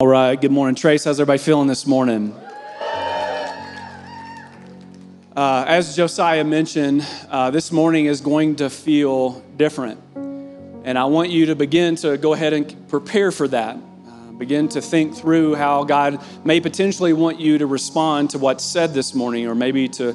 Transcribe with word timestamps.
All 0.00 0.06
right, 0.06 0.40
good 0.40 0.50
morning, 0.50 0.76
Trace. 0.76 1.04
How's 1.04 1.20
everybody 1.20 1.36
feeling 1.36 1.66
this 1.66 1.86
morning? 1.86 2.34
Uh, 5.36 5.64
as 5.68 5.94
Josiah 5.94 6.42
mentioned, 6.42 7.06
uh, 7.28 7.50
this 7.50 7.70
morning 7.70 8.06
is 8.06 8.22
going 8.22 8.56
to 8.56 8.70
feel 8.70 9.44
different. 9.58 10.00
And 10.84 10.98
I 10.98 11.04
want 11.04 11.28
you 11.28 11.44
to 11.46 11.54
begin 11.54 11.96
to 11.96 12.16
go 12.16 12.32
ahead 12.32 12.54
and 12.54 12.88
prepare 12.88 13.30
for 13.30 13.46
that. 13.48 13.76
Uh, 13.76 14.32
begin 14.38 14.70
to 14.70 14.80
think 14.80 15.14
through 15.14 15.56
how 15.56 15.84
God 15.84 16.18
may 16.46 16.62
potentially 16.62 17.12
want 17.12 17.38
you 17.38 17.58
to 17.58 17.66
respond 17.66 18.30
to 18.30 18.38
what's 18.38 18.64
said 18.64 18.94
this 18.94 19.14
morning, 19.14 19.46
or 19.48 19.54
maybe 19.54 19.86
to 19.88 20.12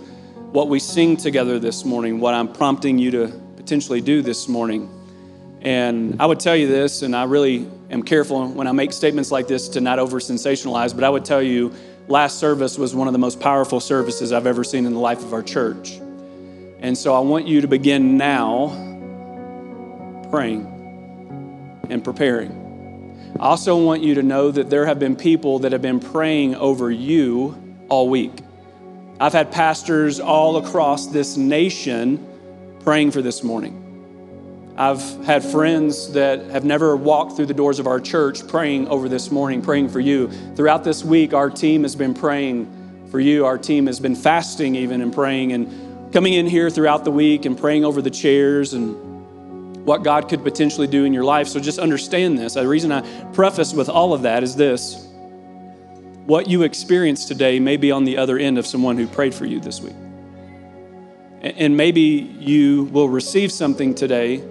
what 0.51 0.67
we 0.67 0.79
sing 0.79 1.15
together 1.15 1.59
this 1.59 1.85
morning, 1.85 2.19
what 2.19 2.33
I'm 2.33 2.51
prompting 2.51 2.97
you 2.97 3.11
to 3.11 3.27
potentially 3.55 4.01
do 4.01 4.23
this 4.23 4.47
morning. 4.47 4.89
And 5.61 6.19
I 6.19 6.25
would 6.25 6.39
tell 6.39 6.55
you 6.55 6.67
this, 6.67 7.03
and 7.03 7.15
I 7.15 7.25
really 7.25 7.69
am 7.95 8.03
careful 8.03 8.47
when 8.49 8.67
I 8.67 8.73
make 8.73 8.93
statements 8.93 9.31
like 9.31 9.47
this 9.47 9.69
to 9.69 9.81
not 9.81 9.99
over 9.99 10.19
sensationalize, 10.19 10.93
but 10.93 11.03
I 11.03 11.09
would 11.09 11.25
tell 11.25 11.41
you 11.41 11.73
last 12.07 12.39
service 12.39 12.77
was 12.77 12.93
one 12.93 13.07
of 13.07 13.13
the 13.13 13.19
most 13.19 13.39
powerful 13.39 13.79
services 13.79 14.31
I've 14.31 14.45
ever 14.45 14.63
seen 14.63 14.85
in 14.85 14.93
the 14.93 14.99
life 14.99 15.23
of 15.23 15.33
our 15.33 15.41
church. 15.41 15.93
And 16.79 16.95
so 16.97 17.15
I 17.15 17.19
want 17.19 17.47
you 17.47 17.61
to 17.61 17.67
begin 17.67 18.17
now 18.17 18.67
praying 20.29 20.67
and 21.89 22.03
preparing. 22.03 22.61
I 23.39 23.45
also 23.45 23.81
want 23.83 24.03
you 24.03 24.15
to 24.15 24.23
know 24.23 24.51
that 24.51 24.69
there 24.69 24.85
have 24.85 24.99
been 24.99 25.15
people 25.15 25.59
that 25.59 25.71
have 25.71 25.81
been 25.81 25.99
praying 25.99 26.55
over 26.55 26.91
you 26.91 27.55
all 27.89 28.09
week. 28.09 28.33
I've 29.19 29.33
had 29.33 29.51
pastors 29.51 30.19
all 30.19 30.57
across 30.57 31.07
this 31.07 31.37
nation 31.37 32.25
praying 32.81 33.11
for 33.11 33.21
this 33.21 33.41
morning. 33.41 33.84
I've 34.77 35.23
had 35.23 35.41
friends 35.41 36.11
that 36.13 36.47
have 36.47 36.65
never 36.65 36.97
walked 36.97 37.37
through 37.37 37.45
the 37.45 37.53
doors 37.53 37.79
of 37.79 37.87
our 37.87 38.01
church 38.01 38.45
praying 38.45 38.89
over 38.89 39.07
this 39.07 39.31
morning, 39.31 39.61
praying 39.61 39.87
for 39.87 40.01
you. 40.01 40.29
Throughout 40.55 40.83
this 40.83 41.01
week, 41.01 41.33
our 41.33 41.49
team 41.49 41.83
has 41.83 41.95
been 41.95 42.13
praying 42.13 43.07
for 43.09 43.21
you. 43.21 43.45
Our 43.45 43.57
team 43.57 43.87
has 43.87 44.01
been 44.01 44.15
fasting 44.15 44.75
even 44.75 44.99
and 44.99 45.13
praying 45.13 45.53
and 45.53 46.11
coming 46.11 46.33
in 46.33 46.45
here 46.45 46.69
throughout 46.69 47.05
the 47.05 47.11
week 47.11 47.45
and 47.45 47.57
praying 47.57 47.85
over 47.85 48.01
the 48.01 48.09
chairs 48.09 48.73
and 48.73 49.85
what 49.85 50.03
God 50.03 50.27
could 50.27 50.43
potentially 50.43 50.87
do 50.87 51.05
in 51.05 51.13
your 51.13 51.23
life. 51.23 51.47
So 51.47 51.61
just 51.61 51.79
understand 51.79 52.37
this. 52.37 52.55
The 52.55 52.67
reason 52.67 52.91
I 52.91 53.01
preface 53.31 53.73
with 53.73 53.87
all 53.87 54.13
of 54.13 54.23
that 54.23 54.43
is 54.43 54.57
this 54.57 55.07
what 56.25 56.49
you 56.49 56.63
experience 56.63 57.25
today 57.25 57.59
may 57.61 57.77
be 57.77 57.91
on 57.91 58.03
the 58.03 58.17
other 58.17 58.37
end 58.37 58.57
of 58.57 58.67
someone 58.67 58.97
who 58.97 59.07
prayed 59.07 59.33
for 59.33 59.45
you 59.45 59.61
this 59.61 59.79
week. 59.79 59.95
And 61.41 61.77
maybe 61.77 62.01
you 62.01 62.85
will 62.85 63.07
receive 63.07 63.53
something 63.53 63.95
today 63.95 64.43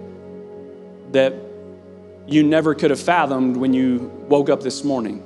that 1.14 1.34
you 2.26 2.42
never 2.42 2.74
could 2.74 2.90
have 2.90 3.00
fathomed 3.00 3.56
when 3.56 3.72
you 3.72 4.10
woke 4.28 4.48
up 4.48 4.62
this 4.62 4.84
morning. 4.84 5.22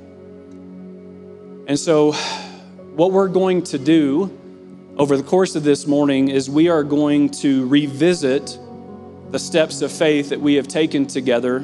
And 1.67 1.78
so, 1.78 2.12
what 2.94 3.12
we're 3.12 3.28
going 3.28 3.62
to 3.64 3.78
do 3.78 4.36
over 4.97 5.16
the 5.16 5.22
course 5.22 5.55
of 5.55 5.62
this 5.62 5.86
morning 5.86 6.28
is 6.28 6.48
we 6.50 6.69
are 6.69 6.83
going 6.83 7.31
to 7.31 7.66
revisit 7.69 8.59
the 9.31 9.39
steps 9.39 9.83
of 9.83 9.92
faith 9.92 10.31
that 10.31 10.41
we 10.41 10.55
have 10.55 10.66
taken 10.66 11.06
together 11.06 11.61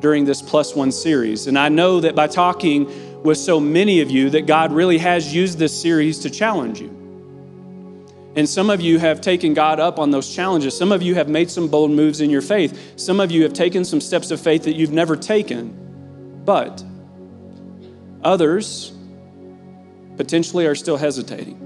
during 0.00 0.24
this 0.24 0.42
plus 0.42 0.74
one 0.74 0.92
series. 0.92 1.46
And 1.46 1.58
I 1.58 1.68
know 1.68 2.00
that 2.00 2.14
by 2.14 2.26
talking 2.26 3.22
with 3.22 3.38
so 3.38 3.58
many 3.58 4.00
of 4.00 4.10
you, 4.10 4.30
that 4.30 4.46
God 4.46 4.72
really 4.72 4.98
has 4.98 5.34
used 5.34 5.58
this 5.58 5.78
series 5.78 6.20
to 6.20 6.30
challenge 6.30 6.80
you. 6.80 6.97
And 8.36 8.48
some 8.48 8.70
of 8.70 8.80
you 8.80 8.98
have 8.98 9.20
taken 9.20 9.54
God 9.54 9.80
up 9.80 9.98
on 9.98 10.10
those 10.10 10.32
challenges. 10.34 10.76
Some 10.76 10.92
of 10.92 11.02
you 11.02 11.14
have 11.14 11.28
made 11.28 11.50
some 11.50 11.68
bold 11.68 11.90
moves 11.90 12.20
in 12.20 12.30
your 12.30 12.42
faith. 12.42 12.92
Some 12.96 13.20
of 13.20 13.30
you 13.30 13.42
have 13.42 13.52
taken 13.52 13.84
some 13.84 14.00
steps 14.00 14.30
of 14.30 14.40
faith 14.40 14.64
that 14.64 14.74
you've 14.74 14.92
never 14.92 15.16
taken. 15.16 16.42
But 16.44 16.84
others 18.22 18.92
potentially 20.16 20.66
are 20.66 20.74
still 20.74 20.96
hesitating. 20.96 21.64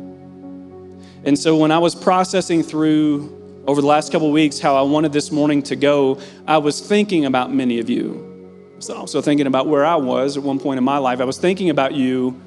And 1.24 1.38
so 1.38 1.56
when 1.56 1.70
I 1.70 1.78
was 1.78 1.94
processing 1.94 2.62
through 2.62 3.64
over 3.66 3.80
the 3.80 3.86
last 3.86 4.10
couple 4.10 4.30
weeks 4.32 4.58
how 4.58 4.76
I 4.76 4.82
wanted 4.82 5.12
this 5.12 5.30
morning 5.30 5.62
to 5.64 5.76
go, 5.76 6.18
I 6.46 6.58
was 6.58 6.80
thinking 6.80 7.26
about 7.26 7.52
many 7.52 7.78
of 7.78 7.88
you. 7.88 8.28
I 8.72 8.76
was 8.76 8.90
also 8.90 9.22
thinking 9.22 9.46
about 9.46 9.68
where 9.68 9.84
I 9.84 9.96
was 9.96 10.36
at 10.36 10.42
one 10.42 10.58
point 10.58 10.78
in 10.78 10.84
my 10.84 10.98
life. 10.98 11.20
I 11.20 11.24
was 11.24 11.38
thinking 11.38 11.70
about 11.70 11.94
you 11.94 12.40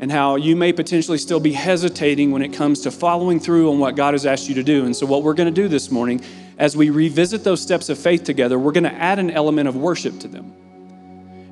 and 0.00 0.12
how 0.12 0.36
you 0.36 0.54
may 0.54 0.72
potentially 0.72 1.18
still 1.18 1.40
be 1.40 1.52
hesitating 1.52 2.30
when 2.30 2.42
it 2.42 2.52
comes 2.52 2.80
to 2.82 2.90
following 2.90 3.40
through 3.40 3.70
on 3.70 3.78
what 3.78 3.96
God 3.96 4.14
has 4.14 4.26
asked 4.26 4.48
you 4.48 4.54
to 4.54 4.62
do. 4.62 4.84
And 4.84 4.94
so, 4.94 5.06
what 5.06 5.22
we're 5.22 5.34
going 5.34 5.52
to 5.52 5.62
do 5.62 5.68
this 5.68 5.90
morning, 5.90 6.22
as 6.56 6.76
we 6.76 6.90
revisit 6.90 7.44
those 7.44 7.60
steps 7.60 7.88
of 7.88 7.98
faith 7.98 8.24
together, 8.24 8.58
we're 8.58 8.72
going 8.72 8.84
to 8.84 8.94
add 8.94 9.18
an 9.18 9.30
element 9.30 9.68
of 9.68 9.76
worship 9.76 10.18
to 10.20 10.28
them. 10.28 10.54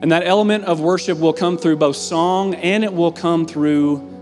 And 0.01 0.13
that 0.13 0.27
element 0.27 0.65
of 0.65 0.81
worship 0.81 1.19
will 1.19 1.33
come 1.33 1.57
through 1.57 1.77
both 1.77 1.97
song 1.97 2.55
and 2.55 2.85
it 2.85 2.93
will 2.93 3.13
come 3.13 3.47
through 3.47 4.13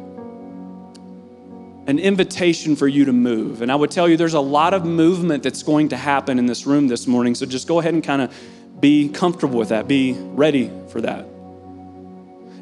an 1.86 1.98
invitation 1.98 2.76
for 2.76 2.88
you 2.88 3.04
to 3.04 3.12
move. 3.12 3.60
And 3.60 3.70
I 3.70 3.74
would 3.74 3.90
tell 3.90 4.08
you 4.08 4.16
there's 4.16 4.34
a 4.34 4.40
lot 4.40 4.72
of 4.72 4.86
movement 4.86 5.42
that's 5.42 5.62
going 5.62 5.90
to 5.90 5.96
happen 5.96 6.38
in 6.38 6.46
this 6.46 6.64
room 6.64 6.88
this 6.88 7.06
morning. 7.06 7.34
So 7.34 7.44
just 7.44 7.68
go 7.68 7.80
ahead 7.80 7.92
and 7.92 8.02
kind 8.02 8.22
of 8.22 8.34
be 8.80 9.08
comfortable 9.08 9.58
with 9.58 9.68
that, 9.68 9.86
be 9.86 10.14
ready 10.14 10.70
for 10.88 11.00
that. 11.02 11.26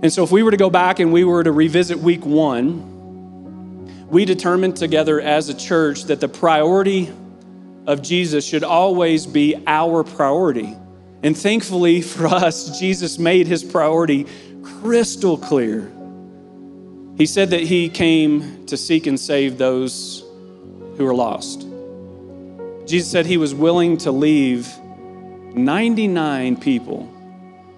And 0.02 0.12
so, 0.12 0.24
if 0.24 0.32
we 0.32 0.42
were 0.42 0.50
to 0.50 0.56
go 0.56 0.68
back 0.68 0.98
and 0.98 1.12
we 1.12 1.22
were 1.22 1.44
to 1.44 1.52
revisit 1.52 1.98
week 1.98 2.26
one, 2.26 4.08
we 4.08 4.24
determined 4.24 4.76
together 4.76 5.20
as 5.20 5.48
a 5.48 5.54
church 5.54 6.04
that 6.04 6.20
the 6.20 6.28
priority 6.28 7.10
of 7.86 8.02
Jesus 8.02 8.44
should 8.44 8.64
always 8.64 9.26
be 9.26 9.62
our 9.66 10.02
priority. 10.02 10.76
And 11.22 11.38
thankfully 11.38 12.02
for 12.02 12.26
us, 12.26 12.80
Jesus 12.80 13.18
made 13.18 13.46
his 13.46 13.62
priority 13.62 14.26
crystal 14.62 15.38
clear. 15.38 15.90
He 17.16 17.26
said 17.26 17.50
that 17.50 17.60
he 17.60 17.88
came 17.88 18.66
to 18.66 18.76
seek 18.76 19.06
and 19.06 19.18
save 19.18 19.56
those 19.56 20.24
who 20.96 21.06
are 21.06 21.14
lost. 21.14 21.66
Jesus 22.86 23.10
said 23.10 23.26
he 23.26 23.36
was 23.36 23.54
willing 23.54 23.98
to 23.98 24.10
leave 24.10 24.68
99 25.54 26.56
people 26.56 27.11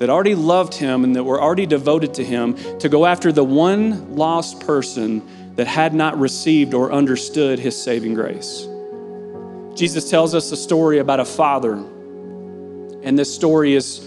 that 0.05 0.11
already 0.11 0.35
loved 0.35 0.75
him 0.75 1.03
and 1.03 1.17
that 1.17 1.25
were 1.25 1.41
already 1.41 1.65
devoted 1.65 2.13
to 2.13 2.23
him 2.23 2.55
to 2.79 2.91
go 2.91 3.07
after 3.07 3.33
the 3.33 3.43
one 3.43 4.15
lost 4.15 4.61
person 4.61 5.55
that 5.57 5.67
had 5.67 5.95
not 5.95 6.19
received 6.19 6.75
or 6.75 6.93
understood 6.93 7.59
his 7.59 7.75
saving 7.75 8.13
grace. 8.13 8.69
Jesus 9.75 10.11
tells 10.11 10.35
us 10.35 10.53
a 10.53 10.59
story 10.59 10.99
about 10.99 11.21
a 11.21 11.25
father. 11.25 11.73
And 13.03 13.19
this 13.19 13.35
story 13.35 13.73
is 13.73 14.07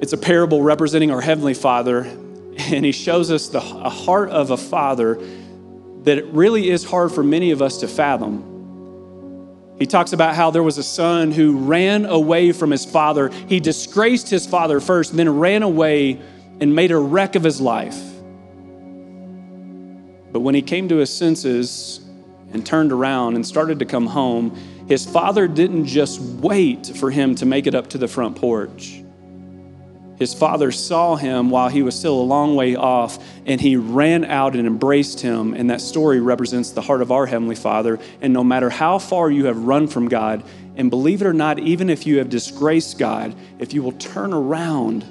it's 0.00 0.12
a 0.12 0.18
parable 0.18 0.62
representing 0.62 1.12
our 1.12 1.20
heavenly 1.20 1.54
Father, 1.54 2.00
and 2.58 2.84
he 2.84 2.90
shows 2.90 3.30
us 3.30 3.46
the 3.46 3.60
heart 3.60 4.30
of 4.30 4.50
a 4.50 4.56
father 4.56 5.14
that 6.02 6.18
it 6.18 6.26
really 6.32 6.70
is 6.70 6.82
hard 6.82 7.12
for 7.12 7.22
many 7.22 7.52
of 7.52 7.62
us 7.62 7.78
to 7.78 7.86
fathom. 7.86 8.53
He 9.78 9.86
talks 9.86 10.12
about 10.12 10.34
how 10.34 10.50
there 10.50 10.62
was 10.62 10.78
a 10.78 10.82
son 10.82 11.32
who 11.32 11.58
ran 11.58 12.06
away 12.06 12.52
from 12.52 12.70
his 12.70 12.84
father. 12.84 13.30
He 13.48 13.60
disgraced 13.60 14.30
his 14.30 14.46
father 14.46 14.80
first, 14.80 15.16
then 15.16 15.38
ran 15.38 15.62
away 15.62 16.20
and 16.60 16.74
made 16.74 16.92
a 16.92 16.98
wreck 16.98 17.34
of 17.34 17.42
his 17.42 17.60
life. 17.60 18.00
But 20.32 20.40
when 20.40 20.54
he 20.54 20.62
came 20.62 20.88
to 20.88 20.96
his 20.96 21.16
senses 21.16 22.00
and 22.52 22.64
turned 22.64 22.92
around 22.92 23.34
and 23.34 23.46
started 23.46 23.78
to 23.80 23.84
come 23.84 24.06
home, 24.06 24.56
his 24.88 25.06
father 25.06 25.48
didn't 25.48 25.86
just 25.86 26.20
wait 26.20 26.86
for 26.86 27.10
him 27.10 27.34
to 27.36 27.46
make 27.46 27.66
it 27.66 27.74
up 27.74 27.88
to 27.90 27.98
the 27.98 28.08
front 28.08 28.36
porch. 28.36 29.03
His 30.16 30.32
father 30.32 30.70
saw 30.70 31.16
him 31.16 31.50
while 31.50 31.68
he 31.68 31.82
was 31.82 31.98
still 31.98 32.20
a 32.20 32.22
long 32.22 32.54
way 32.54 32.76
off, 32.76 33.18
and 33.46 33.60
he 33.60 33.76
ran 33.76 34.24
out 34.24 34.54
and 34.54 34.66
embraced 34.66 35.20
him. 35.20 35.54
And 35.54 35.70
that 35.70 35.80
story 35.80 36.20
represents 36.20 36.70
the 36.70 36.82
heart 36.82 37.02
of 37.02 37.10
our 37.10 37.26
Heavenly 37.26 37.56
Father. 37.56 37.98
And 38.20 38.32
no 38.32 38.44
matter 38.44 38.70
how 38.70 38.98
far 38.98 39.30
you 39.30 39.46
have 39.46 39.58
run 39.58 39.88
from 39.88 40.08
God, 40.08 40.44
and 40.76 40.88
believe 40.90 41.20
it 41.20 41.26
or 41.26 41.32
not, 41.32 41.58
even 41.58 41.90
if 41.90 42.06
you 42.06 42.18
have 42.18 42.28
disgraced 42.28 42.98
God, 42.98 43.34
if 43.58 43.74
you 43.74 43.82
will 43.82 43.92
turn 43.92 44.32
around, 44.32 45.02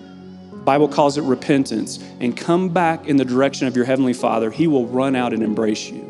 the 0.52 0.58
Bible 0.58 0.88
calls 0.88 1.18
it 1.18 1.24
repentance, 1.24 2.00
and 2.22 2.36
come 2.36 2.70
back 2.70 3.06
in 3.06 3.18
the 3.18 3.26
direction 3.26 3.68
of 3.68 3.76
your 3.76 3.86
Heavenly 3.86 4.14
Father, 4.14 4.52
He 4.52 4.68
will 4.68 4.88
run 4.88 5.16
out 5.16 5.34
and 5.34 5.44
embrace 5.44 5.90
you. 5.90 6.10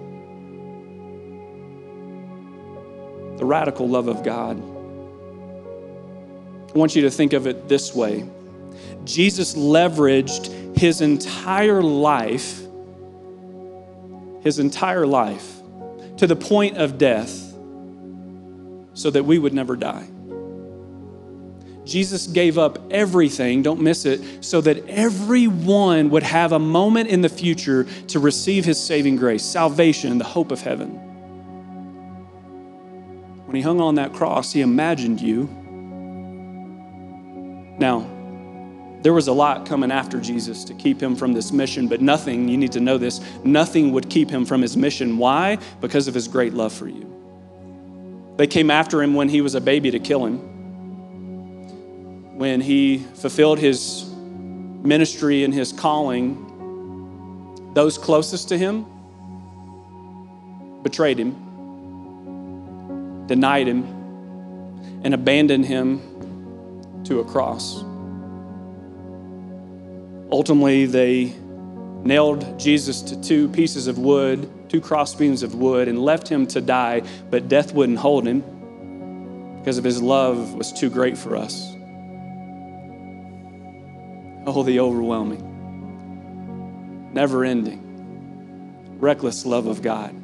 The 3.38 3.46
radical 3.46 3.90
love 3.90 4.08
of 4.08 4.24
God. 4.24 4.62
I 6.74 6.78
want 6.78 6.96
you 6.96 7.02
to 7.04 7.12
think 7.12 7.34
of 7.34 7.48
it 7.48 7.68
this 7.68 7.94
way 7.96 8.28
Jesus 9.06 9.56
leveraged 9.56 10.78
his 10.78 11.02
entire 11.02 11.82
life, 11.82 12.62
his 14.42 14.60
entire 14.60 15.06
life, 15.06 15.60
to 16.18 16.28
the 16.28 16.36
point 16.36 16.78
of 16.78 16.98
death 16.98 17.54
so 18.94 19.10
that 19.10 19.24
we 19.24 19.40
would 19.40 19.54
never 19.54 19.76
die. 19.76 20.08
Jesus 21.86 22.28
gave 22.28 22.58
up 22.58 22.80
everything, 22.92 23.62
don't 23.62 23.82
miss 23.82 24.06
it, 24.06 24.44
so 24.44 24.62
that 24.62 24.88
everyone 24.88 26.10
would 26.12 26.24
have 26.24 26.54
a 26.54 26.60
moment 26.60 27.10
in 27.10 27.22
the 27.22 27.30
future 27.30 27.84
to 28.08 28.20
receive 28.20 28.64
his 28.64 28.82
saving 28.82 29.18
grace, 29.18 29.44
salvation, 29.44 30.18
the 30.18 30.24
hope 30.24 30.52
of 30.52 30.62
heaven. 30.62 30.92
When 33.46 33.56
he 33.56 33.62
hung 33.62 33.82
on 33.82 33.96
that 33.96 34.14
cross, 34.14 34.54
he 34.54 34.62
imagined 34.62 35.20
you. 35.20 35.50
Now, 37.78 38.08
There 39.04 39.14
was 39.14 39.28
a 39.28 39.34
lot 39.34 39.66
coming 39.66 39.92
after 39.92 40.22
Jesus 40.22 40.64
to 40.64 40.74
keep 40.74 41.04
him 41.04 41.14
from 41.18 41.34
this 41.34 41.52
mission, 41.52 41.90
but 41.90 42.00
nothing, 42.02 42.48
you 42.48 42.56
need 42.56 42.72
to 42.72 42.80
know 42.80 42.98
this, 42.98 43.20
nothing 43.44 43.92
would 43.92 44.10
keep 44.10 44.30
him 44.30 44.46
from 44.46 44.62
his 44.62 44.78
mission. 44.78 45.18
Why? 45.18 45.58
Because 45.82 46.08
of 46.08 46.14
his 46.14 46.30
great 46.30 46.54
love 46.54 46.72
for 46.72 46.88
you. 46.88 47.10
They 48.38 48.48
came 48.48 48.72
after 48.72 49.04
him 49.04 49.14
when 49.14 49.28
he 49.28 49.42
was 49.42 49.56
a 49.56 49.62
baby 49.62 49.92
to 49.92 50.00
kill 50.00 50.26
him. 50.26 50.38
When 52.38 52.62
he 52.62 53.00
fulfilled 53.16 53.60
his 53.60 54.10
ministry 54.16 55.44
and 55.44 55.54
his 55.54 55.74
calling, 55.74 56.50
those 57.74 57.98
closest 57.98 58.48
to 58.50 58.58
him 58.58 58.86
betrayed 60.82 61.20
him, 61.20 61.36
denied 63.28 63.68
him, 63.68 63.84
and 65.04 65.14
abandoned 65.14 65.66
him 65.66 67.04
to 67.04 67.20
a 67.20 67.26
cross. 67.26 67.84
Ultimately, 70.34 70.86
they 70.88 71.32
nailed 72.04 72.60
Jesus 72.60 73.04
to 73.04 73.22
two 73.22 73.48
pieces 73.50 73.86
of 73.86 74.00
wood, 74.00 74.50
two 74.68 74.82
crossbeams 74.82 75.44
of 75.44 75.54
wood, 75.54 75.88
and 75.88 76.04
left 76.04 76.28
him 76.28 76.48
to 76.48 76.60
die, 76.60 77.04
but 77.30 77.48
death 77.48 77.72
wouldn't 77.72 78.00
hold 78.00 78.26
him 78.26 79.60
because 79.60 79.78
of 79.78 79.84
his 79.84 80.02
love 80.02 80.56
was 80.56 80.74
too 80.74 80.90
great 80.90 81.20
for 81.20 81.36
us. 81.36 81.76
Oh, 84.48 84.64
the 84.64 84.80
overwhelming, 84.80 85.44
never 87.14 87.46
ending, 87.46 88.98
reckless 89.00 89.46
love 89.46 89.68
of 89.68 89.84
God. 89.84 90.16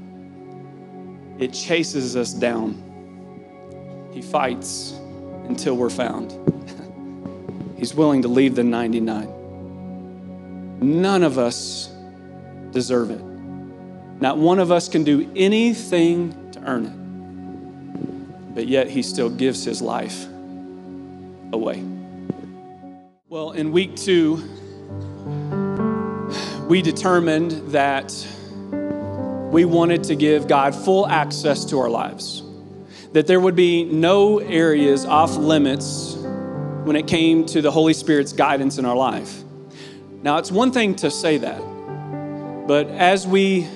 It 1.37 1.53
chases 1.53 2.15
us 2.15 2.33
down. 2.33 4.09
He 4.11 4.23
fights 4.23 4.99
until 5.43 5.77
we're 5.77 5.91
found. 5.91 6.33
He's 7.77 7.93
willing 7.93 8.23
to 8.23 8.27
leave 8.27 8.55
the 8.55 8.63
99. 8.63 9.35
None 10.81 11.23
of 11.23 11.37
us 11.37 11.89
deserve 12.71 13.11
it. 13.11 13.21
Not 14.21 14.37
one 14.37 14.59
of 14.59 14.71
us 14.71 14.89
can 14.89 15.03
do 15.03 15.31
anything 15.35 16.51
to 16.51 16.61
earn 16.63 16.85
it. 16.85 18.55
But 18.55 18.67
yet, 18.67 18.89
He 18.89 19.01
still 19.01 19.29
gives 19.29 19.63
His 19.63 19.81
life 19.81 20.25
away. 21.53 21.83
Well, 23.27 23.51
in 23.51 23.71
week 23.71 23.95
two, 23.95 24.43
we 26.67 26.81
determined 26.81 27.51
that 27.71 28.13
we 29.51 29.65
wanted 29.65 30.03
to 30.05 30.15
give 30.15 30.47
God 30.47 30.75
full 30.75 31.07
access 31.07 31.65
to 31.65 31.79
our 31.79 31.89
lives, 31.89 32.43
that 33.13 33.27
there 33.27 33.39
would 33.39 33.55
be 33.55 33.83
no 33.83 34.39
areas 34.39 35.05
off 35.05 35.35
limits 35.35 36.15
when 36.83 36.95
it 36.95 37.07
came 37.07 37.45
to 37.47 37.61
the 37.61 37.71
Holy 37.71 37.93
Spirit's 37.93 38.33
guidance 38.33 38.77
in 38.77 38.85
our 38.85 38.95
life. 38.95 39.43
Now, 40.21 40.37
it's 40.37 40.51
one 40.51 40.71
thing 40.71 40.95
to 40.97 41.09
say 41.09 41.37
that, 41.37 41.61
but 42.67 42.87
as 42.87 43.25
we 43.25 43.67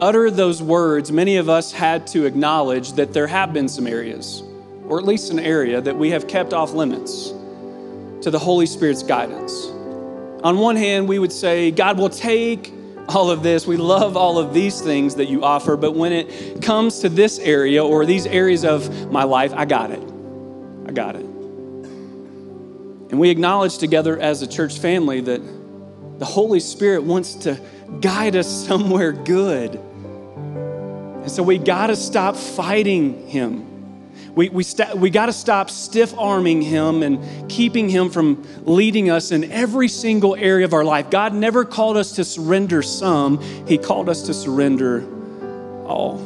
utter 0.00 0.30
those 0.30 0.62
words, 0.62 1.10
many 1.10 1.38
of 1.38 1.48
us 1.48 1.72
had 1.72 2.06
to 2.08 2.24
acknowledge 2.24 2.92
that 2.92 3.12
there 3.12 3.26
have 3.26 3.52
been 3.52 3.68
some 3.68 3.88
areas, 3.88 4.44
or 4.86 4.98
at 4.98 5.04
least 5.04 5.32
an 5.32 5.40
area, 5.40 5.80
that 5.80 5.96
we 5.96 6.10
have 6.10 6.28
kept 6.28 6.52
off 6.52 6.72
limits 6.72 7.30
to 8.20 8.30
the 8.30 8.38
Holy 8.38 8.66
Spirit's 8.66 9.02
guidance. 9.02 9.66
On 10.44 10.58
one 10.58 10.76
hand, 10.76 11.08
we 11.08 11.18
would 11.18 11.32
say, 11.32 11.72
God 11.72 11.98
will 11.98 12.10
take 12.10 12.72
all 13.08 13.30
of 13.30 13.42
this. 13.42 13.66
We 13.66 13.76
love 13.76 14.16
all 14.16 14.38
of 14.38 14.54
these 14.54 14.80
things 14.80 15.16
that 15.16 15.26
you 15.26 15.42
offer, 15.42 15.76
but 15.76 15.96
when 15.96 16.12
it 16.12 16.62
comes 16.62 17.00
to 17.00 17.08
this 17.08 17.40
area 17.40 17.84
or 17.84 18.06
these 18.06 18.26
areas 18.26 18.64
of 18.64 19.10
my 19.10 19.24
life, 19.24 19.52
I 19.52 19.64
got 19.64 19.90
it. 19.90 20.02
I 20.86 20.92
got 20.92 21.16
it. 21.16 21.24
And 23.10 23.18
we 23.18 23.30
acknowledge 23.30 23.78
together 23.78 24.16
as 24.18 24.42
a 24.42 24.46
church 24.46 24.78
family 24.78 25.20
that 25.22 25.61
the 26.22 26.26
Holy 26.26 26.60
Spirit 26.60 27.02
wants 27.02 27.34
to 27.34 27.60
guide 28.00 28.36
us 28.36 28.46
somewhere 28.68 29.10
good. 29.10 29.74
And 29.74 31.28
so 31.28 31.42
we 31.42 31.58
got 31.58 31.88
to 31.88 31.96
stop 31.96 32.36
fighting 32.36 33.26
Him. 33.26 34.32
We, 34.32 34.48
we, 34.48 34.62
st- 34.62 34.96
we 34.98 35.10
got 35.10 35.26
to 35.26 35.32
stop 35.32 35.68
stiff 35.68 36.16
arming 36.16 36.62
Him 36.62 37.02
and 37.02 37.50
keeping 37.50 37.88
Him 37.88 38.08
from 38.08 38.46
leading 38.64 39.10
us 39.10 39.32
in 39.32 39.50
every 39.50 39.88
single 39.88 40.36
area 40.36 40.64
of 40.64 40.74
our 40.74 40.84
life. 40.84 41.10
God 41.10 41.34
never 41.34 41.64
called 41.64 41.96
us 41.96 42.12
to 42.12 42.24
surrender 42.24 42.82
some, 42.82 43.42
He 43.66 43.76
called 43.76 44.08
us 44.08 44.22
to 44.22 44.32
surrender 44.32 45.02
all. 45.84 46.18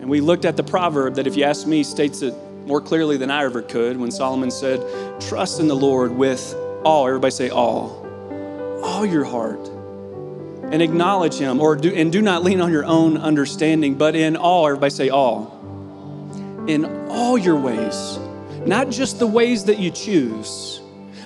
And 0.00 0.08
we 0.08 0.20
looked 0.20 0.44
at 0.44 0.56
the 0.56 0.62
proverb 0.62 1.16
that, 1.16 1.26
if 1.26 1.36
you 1.36 1.42
ask 1.42 1.66
me, 1.66 1.82
states 1.82 2.22
it 2.22 2.34
more 2.66 2.80
clearly 2.80 3.16
than 3.16 3.32
I 3.32 3.42
ever 3.42 3.62
could 3.62 3.96
when 3.96 4.12
Solomon 4.12 4.52
said, 4.52 4.80
Trust 5.20 5.58
in 5.58 5.66
the 5.66 5.74
Lord 5.74 6.12
with 6.12 6.54
all. 6.84 7.08
Everybody 7.08 7.32
say 7.32 7.50
all 7.50 8.07
all 8.82 9.04
your 9.04 9.24
heart 9.24 9.68
and 10.70 10.82
acknowledge 10.82 11.34
him 11.34 11.60
or 11.60 11.76
do 11.76 11.92
and 11.94 12.12
do 12.12 12.20
not 12.20 12.42
lean 12.44 12.60
on 12.60 12.70
your 12.70 12.84
own 12.84 13.16
understanding 13.16 13.94
but 13.94 14.14
in 14.14 14.36
all 14.36 14.66
everybody 14.66 14.90
say 14.90 15.08
all 15.08 15.54
in 16.68 16.84
all 17.08 17.38
your 17.38 17.56
ways 17.56 18.18
not 18.66 18.90
just 18.90 19.18
the 19.18 19.26
ways 19.26 19.64
that 19.64 19.78
you 19.78 19.90
choose 19.90 20.80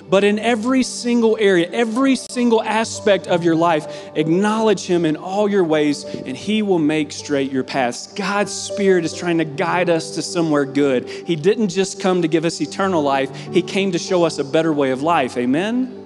but 0.09 0.23
in 0.23 0.39
every 0.39 0.83
single 0.83 1.37
area 1.39 1.69
every 1.71 2.15
single 2.15 2.63
aspect 2.63 3.27
of 3.27 3.43
your 3.43 3.55
life 3.55 4.11
acknowledge 4.15 4.85
him 4.85 5.05
in 5.05 5.17
all 5.17 5.49
your 5.49 5.63
ways 5.63 6.05
and 6.05 6.37
he 6.37 6.61
will 6.61 6.79
make 6.79 7.11
straight 7.11 7.51
your 7.51 7.63
paths. 7.63 8.13
God's 8.13 8.53
spirit 8.53 9.03
is 9.05 9.13
trying 9.13 9.39
to 9.39 9.45
guide 9.45 9.89
us 9.89 10.15
to 10.15 10.21
somewhere 10.21 10.65
good. 10.65 11.09
He 11.09 11.35
didn't 11.35 11.69
just 11.69 11.99
come 11.99 12.21
to 12.21 12.27
give 12.27 12.45
us 12.45 12.61
eternal 12.61 13.01
life. 13.01 13.35
He 13.35 13.61
came 13.61 13.91
to 13.93 13.99
show 13.99 14.23
us 14.23 14.37
a 14.37 14.43
better 14.43 14.71
way 14.71 14.91
of 14.91 15.01
life. 15.01 15.35
Amen 15.37 16.02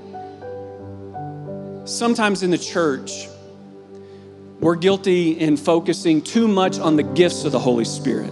sometimes 1.88 2.44
in 2.44 2.51
the 2.51 2.57
church, 2.57 3.28
we're 4.60 4.75
guilty 4.75 5.31
in 5.31 5.56
focusing 5.56 6.22
too 6.22 6.48
much 6.48 6.80
on 6.80 6.95
the 6.95 7.04
gifts 7.04 7.45
of 7.45 7.51
the 7.51 7.60
Holy 7.60 7.86
Spirit. 7.86 8.31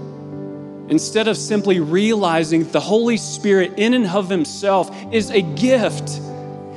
Instead 0.89 1.27
of 1.27 1.37
simply 1.37 1.79
realizing 1.79 2.69
the 2.71 2.79
Holy 2.79 3.17
Spirit, 3.17 3.73
in 3.77 3.93
and 3.93 4.07
of 4.07 4.29
Himself, 4.29 4.95
is 5.11 5.31
a 5.31 5.41
gift. 5.41 6.21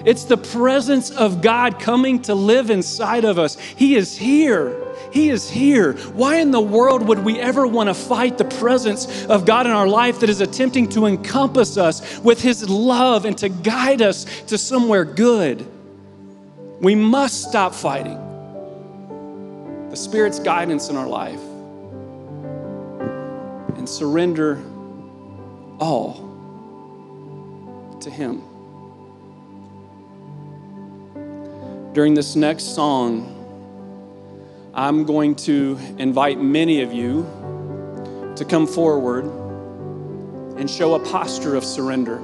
It's 0.05 0.25
the 0.25 0.37
presence 0.37 1.11
of 1.11 1.43
God 1.43 1.81
coming 1.81 2.23
to 2.23 2.35
live 2.35 2.70
inside 2.70 3.25
of 3.25 3.39
us. 3.39 3.58
He 3.58 3.97
is 3.97 4.17
here. 4.17 4.85
He 5.13 5.31
is 5.31 5.51
here. 5.51 5.94
Why 6.13 6.37
in 6.37 6.51
the 6.51 6.61
world 6.61 7.06
would 7.08 7.19
we 7.20 7.39
ever 7.39 7.67
want 7.67 7.89
to 7.89 7.94
fight 7.94 8.39
the 8.39 8.44
presence 8.44 9.27
of 9.27 9.44
God 9.44 9.67
in 9.67 9.73
our 9.73 9.89
life 9.89 10.20
that 10.20 10.31
is 10.31 10.41
attempting 10.41 10.89
to 10.91 11.06
encompass 11.06 11.77
us 11.77 12.19
with 12.20 12.41
His 12.41 12.69
love 12.69 13.25
and 13.25 13.37
to 13.39 13.49
guide 13.49 14.03
us 14.03 14.25
to 14.47 14.58
somewhere 14.58 15.05
good? 15.05 15.67
We 16.81 16.94
must 16.94 17.49
stop 17.49 17.75
fighting 17.75 18.19
the 19.91 19.97
Spirit's 19.97 20.39
guidance 20.39 20.91
in 20.91 20.97
our 20.97 21.08
life 21.08 21.41
and 23.77 23.89
surrender 23.89 24.63
all 25.81 26.25
to 28.01 28.11
Him. 28.11 28.43
During 31.94 32.15
this 32.15 32.37
next 32.37 32.77
song, 32.77 33.35
I'm 34.73 35.05
going 35.05 35.35
to 35.37 35.77
invite 35.99 36.41
many 36.41 36.82
of 36.82 36.93
you 36.93 37.27
to 38.37 38.44
come 38.44 38.69
forward 38.69 39.25
and 40.58 40.70
show 40.70 40.94
a 40.94 41.01
posture 41.01 41.56
of 41.56 41.65
surrender. 41.65 42.23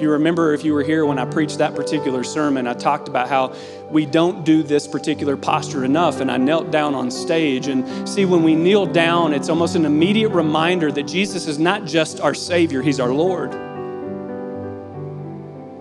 If 0.00 0.04
you 0.04 0.12
remember, 0.12 0.54
if 0.54 0.64
you 0.64 0.72
were 0.72 0.82
here 0.82 1.04
when 1.04 1.18
I 1.18 1.26
preached 1.26 1.58
that 1.58 1.74
particular 1.74 2.24
sermon, 2.24 2.66
I 2.66 2.72
talked 2.72 3.06
about 3.06 3.28
how 3.28 3.54
we 3.90 4.06
don't 4.06 4.46
do 4.46 4.62
this 4.62 4.88
particular 4.88 5.36
posture 5.36 5.84
enough. 5.84 6.20
And 6.20 6.30
I 6.30 6.38
knelt 6.38 6.70
down 6.70 6.94
on 6.94 7.10
stage. 7.10 7.66
And 7.66 8.08
see, 8.08 8.24
when 8.24 8.42
we 8.42 8.54
kneel 8.54 8.86
down, 8.86 9.34
it's 9.34 9.50
almost 9.50 9.76
an 9.76 9.84
immediate 9.84 10.30
reminder 10.30 10.90
that 10.90 11.02
Jesus 11.02 11.46
is 11.46 11.58
not 11.58 11.84
just 11.84 12.18
our 12.18 12.32
Savior, 12.32 12.80
He's 12.80 12.98
our 12.98 13.12
Lord. 13.12 13.52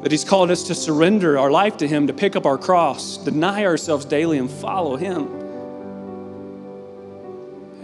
That 0.03 0.11
He's 0.11 0.25
called 0.25 0.51
us 0.51 0.63
to 0.63 0.75
surrender 0.75 1.39
our 1.39 1.49
life 1.49 1.77
to 1.77 1.87
Him, 1.87 2.07
to 2.07 2.13
pick 2.13 2.35
up 2.35 2.45
our 2.45 2.57
cross, 2.57 3.15
deny 3.15 3.63
ourselves 3.63 4.03
daily, 4.03 4.37
and 4.37 4.51
follow 4.51 4.97
Him. 4.97 5.27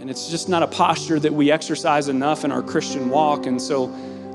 And 0.00 0.10
it's 0.10 0.28
just 0.28 0.50
not 0.50 0.62
a 0.62 0.66
posture 0.66 1.18
that 1.18 1.32
we 1.32 1.50
exercise 1.50 2.10
enough 2.10 2.44
in 2.44 2.52
our 2.52 2.62
Christian 2.62 3.08
walk. 3.08 3.46
And 3.46 3.60
so, 3.60 3.90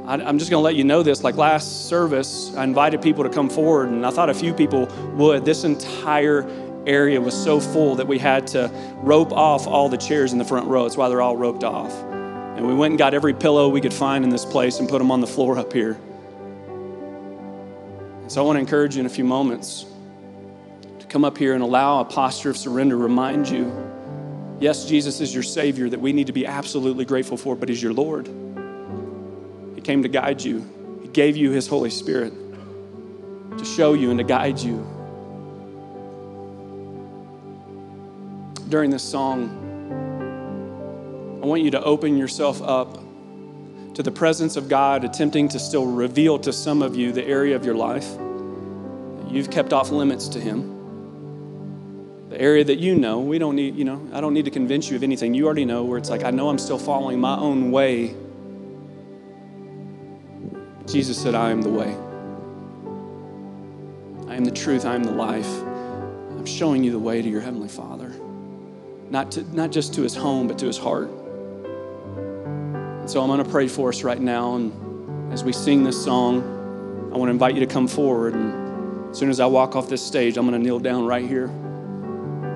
I'm 0.05 0.39
just 0.39 0.49
going 0.49 0.59
to 0.59 0.63
let 0.63 0.75
you 0.75 0.83
know 0.83 1.03
this. 1.03 1.23
Like 1.23 1.35
last 1.35 1.87
service, 1.87 2.53
I 2.55 2.63
invited 2.63 3.01
people 3.01 3.23
to 3.23 3.29
come 3.29 3.49
forward, 3.49 3.89
and 3.89 4.05
I 4.05 4.09
thought 4.09 4.29
a 4.29 4.33
few 4.33 4.53
people 4.53 4.87
would. 5.15 5.45
This 5.45 5.63
entire 5.63 6.47
area 6.87 7.21
was 7.21 7.35
so 7.35 7.59
full 7.59 7.95
that 7.95 8.07
we 8.07 8.17
had 8.17 8.47
to 8.47 8.71
rope 8.97 9.31
off 9.31 9.67
all 9.67 9.89
the 9.89 9.97
chairs 9.97 10.33
in 10.33 10.39
the 10.39 10.45
front 10.45 10.67
row. 10.67 10.83
That's 10.83 10.97
why 10.97 11.09
they're 11.09 11.21
all 11.21 11.37
roped 11.37 11.63
off. 11.63 11.93
And 12.57 12.67
we 12.67 12.73
went 12.73 12.93
and 12.93 12.97
got 12.97 13.13
every 13.13 13.33
pillow 13.33 13.69
we 13.69 13.81
could 13.81 13.93
find 13.93 14.23
in 14.23 14.29
this 14.29 14.45
place 14.45 14.79
and 14.79 14.89
put 14.89 14.97
them 14.97 15.11
on 15.11 15.21
the 15.21 15.27
floor 15.27 15.57
up 15.57 15.71
here. 15.71 15.99
So 18.27 18.41
I 18.41 18.45
want 18.45 18.55
to 18.55 18.59
encourage 18.61 18.95
you 18.95 19.01
in 19.01 19.05
a 19.05 19.09
few 19.09 19.23
moments 19.23 19.85
to 20.99 21.05
come 21.07 21.23
up 21.23 21.37
here 21.37 21.53
and 21.53 21.61
allow 21.61 21.99
a 21.99 22.05
posture 22.05 22.49
of 22.49 22.57
surrender 22.57 22.97
remind 22.97 23.47
you 23.49 23.71
yes, 24.59 24.85
Jesus 24.85 25.21
is 25.21 25.33
your 25.33 25.43
Savior 25.43 25.89
that 25.89 25.99
we 25.99 26.13
need 26.13 26.27
to 26.27 26.33
be 26.33 26.45
absolutely 26.45 27.03
grateful 27.03 27.35
for, 27.35 27.55
but 27.55 27.67
He's 27.67 27.81
your 27.81 27.93
Lord. 27.93 28.29
He 29.81 29.85
came 29.85 30.03
to 30.03 30.09
guide 30.09 30.43
you, 30.43 30.63
He 31.01 31.07
gave 31.07 31.35
you 31.35 31.49
His 31.49 31.67
Holy 31.67 31.89
Spirit. 31.89 32.33
to 33.57 33.65
show 33.65 33.93
you 33.93 34.11
and 34.11 34.19
to 34.19 34.23
guide 34.23 34.59
you. 34.59 34.77
During 38.69 38.91
this 38.91 39.03
song, 39.03 39.49
I 41.41 41.45
want 41.47 41.63
you 41.63 41.71
to 41.71 41.83
open 41.83 42.15
yourself 42.15 42.61
up 42.61 42.99
to 43.95 44.03
the 44.03 44.11
presence 44.11 44.55
of 44.55 44.69
God, 44.69 45.03
attempting 45.03 45.49
to 45.49 45.59
still 45.59 45.87
reveal 45.87 46.37
to 46.39 46.53
some 46.53 46.83
of 46.83 46.95
you 46.95 47.11
the 47.11 47.25
area 47.25 47.55
of 47.55 47.65
your 47.65 47.75
life 47.75 48.07
you've 49.31 49.49
kept 49.49 49.73
off 49.73 49.89
limits 49.89 50.27
to 50.29 50.39
Him. 50.39 52.29
The 52.29 52.39
area 52.39 52.63
that 52.63 52.77
you 52.77 52.95
know, 52.95 53.19
we 53.19 53.39
don't 53.39 53.55
need, 53.55 53.75
you 53.75 53.83
know, 53.83 54.07
I 54.13 54.21
don't 54.21 54.33
need 54.33 54.45
to 54.45 54.51
convince 54.51 54.89
you 54.89 54.95
of 54.95 55.03
anything. 55.03 55.33
You 55.33 55.45
already 55.45 55.65
know 55.65 55.83
where 55.83 55.97
it's 55.97 56.09
like, 56.09 56.23
I 56.23 56.31
know 56.31 56.49
I'm 56.49 56.59
still 56.59 56.77
following 56.77 57.19
my 57.19 57.35
own 57.35 57.71
way. 57.71 58.15
Jesus 60.91 61.17
said, 61.17 61.35
I 61.35 61.51
am 61.51 61.61
the 61.61 61.69
way. 61.69 61.95
I 64.27 64.35
am 64.35 64.43
the 64.43 64.51
truth. 64.51 64.85
I 64.85 64.93
am 64.93 65.05
the 65.05 65.11
life. 65.11 65.47
I'm 65.47 66.45
showing 66.45 66.83
you 66.83 66.91
the 66.91 66.99
way 66.99 67.21
to 67.21 67.29
your 67.29 67.39
Heavenly 67.39 67.69
Father. 67.69 68.13
Not, 69.09 69.31
to, 69.31 69.55
not 69.55 69.71
just 69.71 69.93
to 69.93 70.01
his 70.01 70.13
home, 70.15 70.49
but 70.49 70.59
to 70.59 70.65
his 70.65 70.77
heart. 70.77 71.09
And 72.09 73.09
so 73.09 73.21
I'm 73.21 73.27
going 73.27 73.41
to 73.41 73.49
pray 73.49 73.69
for 73.69 73.87
us 73.87 74.03
right 74.03 74.19
now. 74.19 74.55
And 74.55 75.31
as 75.31 75.45
we 75.45 75.53
sing 75.53 75.85
this 75.85 76.03
song, 76.03 76.41
I 77.13 77.17
want 77.17 77.29
to 77.29 77.31
invite 77.31 77.53
you 77.53 77.61
to 77.61 77.67
come 77.67 77.87
forward. 77.87 78.33
And 78.33 79.11
as 79.11 79.17
soon 79.17 79.29
as 79.29 79.39
I 79.39 79.45
walk 79.45 79.77
off 79.77 79.87
this 79.87 80.05
stage, 80.05 80.35
I'm 80.35 80.45
going 80.45 80.59
to 80.59 80.63
kneel 80.63 80.79
down 80.79 81.05
right 81.05 81.25
here. 81.25 81.47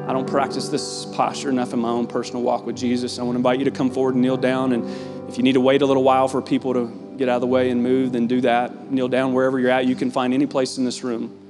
I 0.10 0.12
don't 0.12 0.27
practice 0.27 0.68
this 0.68 1.06
posture 1.06 1.50
enough 1.50 1.72
in 1.72 1.80
my 1.80 1.89
own 1.89 2.06
personal 2.06 2.42
walk 2.42 2.65
with 2.65 2.75
Jesus. 2.75 3.18
I 3.18 3.24
want 3.24 3.36
to 3.36 3.38
invite 3.38 3.60
you 3.60 3.65
to 3.65 3.72
come 3.72 3.89
forward 3.89 4.15
and 4.15 4.22
kneel 4.22 4.36
down. 4.36 4.74
And 4.74 5.30
if 5.30 5.38
you 5.38 5.44
need 5.44 5.54
to 5.54 5.62
wait 5.62 5.82
a 5.82 5.86
little 5.86 6.04
while 6.04 6.27
for 6.27 6.42
people 6.42 6.74
to 6.74 7.04
get 7.17 7.29
out 7.29 7.36
of 7.36 7.41
the 7.41 7.48
way 7.48 7.69
and 7.69 7.81
move, 7.81 8.12
then 8.12 8.27
do 8.27 8.41
that. 8.41 8.91
Kneel 8.91 9.07
down 9.07 9.34
wherever 9.34 9.60
you're 9.60 9.72
at. 9.72 9.86
You 9.86 9.95
can 9.95 10.12
find 10.12 10.34
any 10.34 10.45
place 10.45 10.77
in 10.77 10.86
this 10.86 11.03
room. 11.03 11.41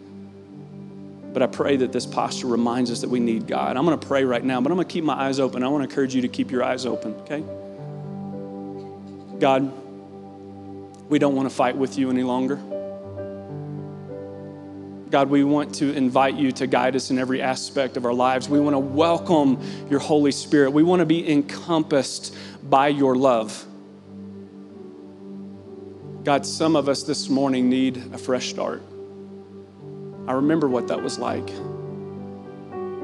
But 1.34 1.42
I 1.42 1.48
pray 1.48 1.76
that 1.78 1.92
this 1.92 2.06
posture 2.06 2.48
reminds 2.48 2.92
us 2.92 3.02
that 3.02 3.10
we 3.10 3.20
need 3.20 3.46
God. 3.46 3.76
I'm 3.76 3.86
going 3.86 4.00
to 4.00 4.08
pray 4.08 4.24
right 4.24 4.44
now, 4.44 4.62
but 4.62 4.72
I'm 4.72 4.78
going 4.78 4.88
to 4.88 4.94
keep 4.94 5.04
my 5.04 5.16
eyes 5.16 5.40
open. 5.40 5.64
I 5.64 5.68
want 5.68 5.84
to 5.84 5.90
encourage 5.90 6.16
you 6.16 6.22
to 6.22 6.30
keep 6.30 6.50
your 6.50 6.64
eyes 6.64 6.86
open, 6.86 7.14
okay? 7.22 7.44
God, 9.40 9.72
we 11.10 11.20
don't 11.20 11.36
want 11.36 11.50
to 11.50 11.54
fight 11.54 11.76
with 11.76 11.98
you 11.98 12.10
any 12.10 12.24
longer. 12.24 12.56
God, 15.10 15.30
we 15.30 15.44
want 15.44 15.76
to 15.76 15.94
invite 15.94 16.36
you 16.36 16.52
to 16.54 16.68
guide 16.68 16.96
us 16.96 17.12
in 17.12 17.20
every 17.20 17.42
aspect 17.42 17.98
of 17.98 18.06
our 18.06 18.14
lives. 18.14 18.50
We 18.50 18.60
want 18.60 18.74
to 18.74 18.80
welcome 18.80 19.62
your 19.90 20.00
Holy 20.00 20.32
Spirit. 20.32 20.72
We 20.72 20.84
want 20.84 21.02
to 21.02 21.06
be 21.06 21.30
encompassed 21.30 22.36
by 22.64 22.88
your 22.88 23.16
love. 23.16 23.66
God, 26.26 26.44
some 26.44 26.76
of 26.76 26.90
us 26.90 27.04
this 27.04 27.30
morning 27.30 27.70
need 27.70 27.98
a 28.12 28.18
fresh 28.18 28.50
start. 28.50 28.82
I 30.28 30.34
remember 30.34 30.68
what 30.68 30.88
that 30.88 31.00
was 31.04 31.20
like. 31.20 31.48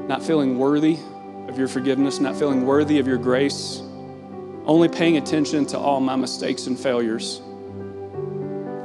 Not 0.08 0.24
feeling 0.24 0.58
worthy 0.58 0.98
of 1.46 1.56
your 1.56 1.68
forgiveness, 1.68 2.18
not 2.18 2.34
feeling 2.34 2.66
worthy 2.66 2.98
of 2.98 3.06
your 3.06 3.18
grace, 3.18 3.80
only 4.64 4.88
paying 4.88 5.18
attention 5.18 5.66
to 5.66 5.78
all 5.78 6.00
my 6.00 6.16
mistakes 6.16 6.66
and 6.66 6.76
failures. 6.76 7.40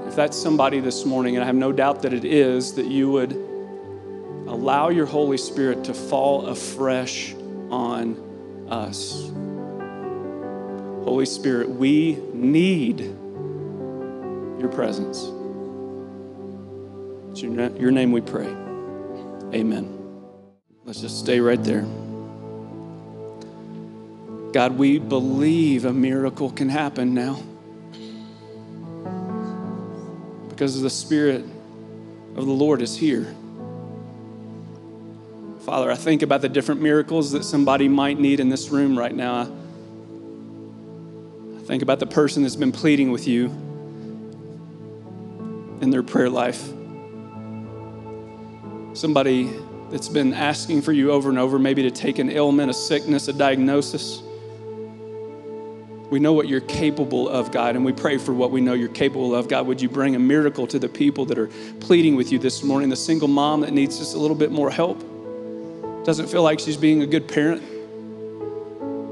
If 0.05 0.15
that's 0.15 0.37
somebody 0.37 0.81
this 0.81 1.03
morning, 1.03 1.35
and 1.35 1.43
I 1.43 1.47
have 1.47 1.55
no 1.55 1.71
doubt 1.71 2.03
that 2.03 2.13
it 2.13 2.23
is, 2.23 2.73
that 2.73 2.85
you 2.85 3.09
would 3.09 3.31
allow 3.31 4.89
your 4.89 5.07
Holy 5.07 5.37
Spirit 5.37 5.83
to 5.85 5.95
fall 5.95 6.45
afresh 6.45 7.33
on 7.71 8.67
us. 8.69 9.31
Holy 11.05 11.25
Spirit, 11.25 11.71
we 11.71 12.19
need 12.33 13.16
your 14.59 14.69
presence. 14.69 15.29
It's 17.31 17.41
your, 17.41 17.69
your 17.77 17.91
name 17.91 18.11
we 18.11 18.21
pray. 18.21 18.47
Amen. 19.53 19.97
Let's 20.85 21.01
just 21.01 21.19
stay 21.19 21.39
right 21.39 21.63
there. 21.63 21.85
God, 24.53 24.77
we 24.77 24.97
believe 24.97 25.85
a 25.85 25.93
miracle 25.93 26.49
can 26.49 26.69
happen 26.69 27.13
now 27.13 27.39
because 30.49 30.81
the 30.81 30.89
Spirit 30.89 31.45
of 32.35 32.45
the 32.45 32.51
Lord 32.51 32.81
is 32.81 32.97
here. 32.97 33.35
Father, 35.65 35.91
I 35.91 35.95
think 35.95 36.21
about 36.21 36.41
the 36.41 36.49
different 36.49 36.81
miracles 36.81 37.31
that 37.33 37.43
somebody 37.43 37.87
might 37.87 38.19
need 38.19 38.39
in 38.39 38.49
this 38.49 38.69
room 38.69 38.97
right 38.97 39.13
now. 39.13 39.41
I 41.57 41.63
think 41.65 41.83
about 41.83 41.99
the 41.99 42.07
person 42.07 42.41
that's 42.43 42.55
been 42.55 42.71
pleading 42.71 43.11
with 43.11 43.27
you 43.27 43.66
in 45.81 45.89
their 45.89 46.03
prayer 46.03 46.29
life. 46.29 46.61
Somebody 48.93 49.49
that's 49.89 50.09
been 50.09 50.33
asking 50.33 50.81
for 50.81 50.91
you 50.91 51.11
over 51.11 51.29
and 51.29 51.37
over, 51.37 51.59
maybe 51.59 51.83
to 51.83 51.91
take 51.91 52.19
an 52.19 52.29
ailment, 52.29 52.69
a 52.69 52.73
sickness, 52.73 53.27
a 53.27 53.33
diagnosis. 53.33 54.21
We 56.09 56.19
know 56.19 56.33
what 56.33 56.47
you're 56.47 56.61
capable 56.61 57.27
of, 57.29 57.51
God, 57.51 57.75
and 57.75 57.83
we 57.85 57.93
pray 57.93 58.17
for 58.17 58.33
what 58.33 58.51
we 58.51 58.61
know 58.61 58.73
you're 58.73 58.87
capable 58.87 59.35
of. 59.35 59.47
God, 59.47 59.67
would 59.67 59.81
you 59.81 59.89
bring 59.89 60.15
a 60.15 60.19
miracle 60.19 60.65
to 60.67 60.79
the 60.79 60.89
people 60.89 61.25
that 61.25 61.37
are 61.37 61.47
pleading 61.79 62.15
with 62.15 62.31
you 62.31 62.39
this 62.39 62.63
morning? 62.63 62.89
The 62.89 62.95
single 62.95 63.27
mom 63.27 63.61
that 63.61 63.71
needs 63.71 63.97
just 63.99 64.15
a 64.15 64.17
little 64.17 64.35
bit 64.35 64.51
more 64.51 64.71
help, 64.71 64.99
doesn't 66.05 66.27
feel 66.27 66.43
like 66.43 66.59
she's 66.59 66.77
being 66.77 67.01
a 67.01 67.05
good 67.05 67.27
parent 67.27 67.61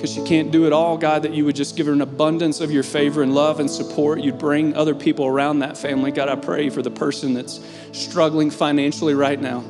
because 0.06 0.14
she 0.14 0.24
can't 0.24 0.52
do 0.52 0.68
it 0.68 0.74
all. 0.74 1.00
God, 1.00 1.24
that 1.24 1.34
you 1.34 1.46
would 1.46 1.56
just 1.56 1.76
give 1.76 1.88
her 1.88 1.94
an 1.94 2.02
abundance 2.02 2.62
of 2.62 2.70
your 2.70 2.84
favor 2.84 3.24
and 3.24 3.34
love 3.34 3.60
and 3.60 3.68
support. 3.70 4.22
You'd 4.22 4.38
bring 4.38 4.76
other 4.76 4.94
people 4.94 5.26
around 5.26 5.60
that 5.60 5.80
family. 5.80 6.12
God, 6.12 6.30
I 6.30 6.36
pray 6.36 6.70
for 6.70 6.84
the 6.84 6.92
person 6.92 7.34
that's 7.34 7.60
struggling 7.92 8.52
financially 8.52 9.16
right 9.16 9.42
now. 9.42 9.62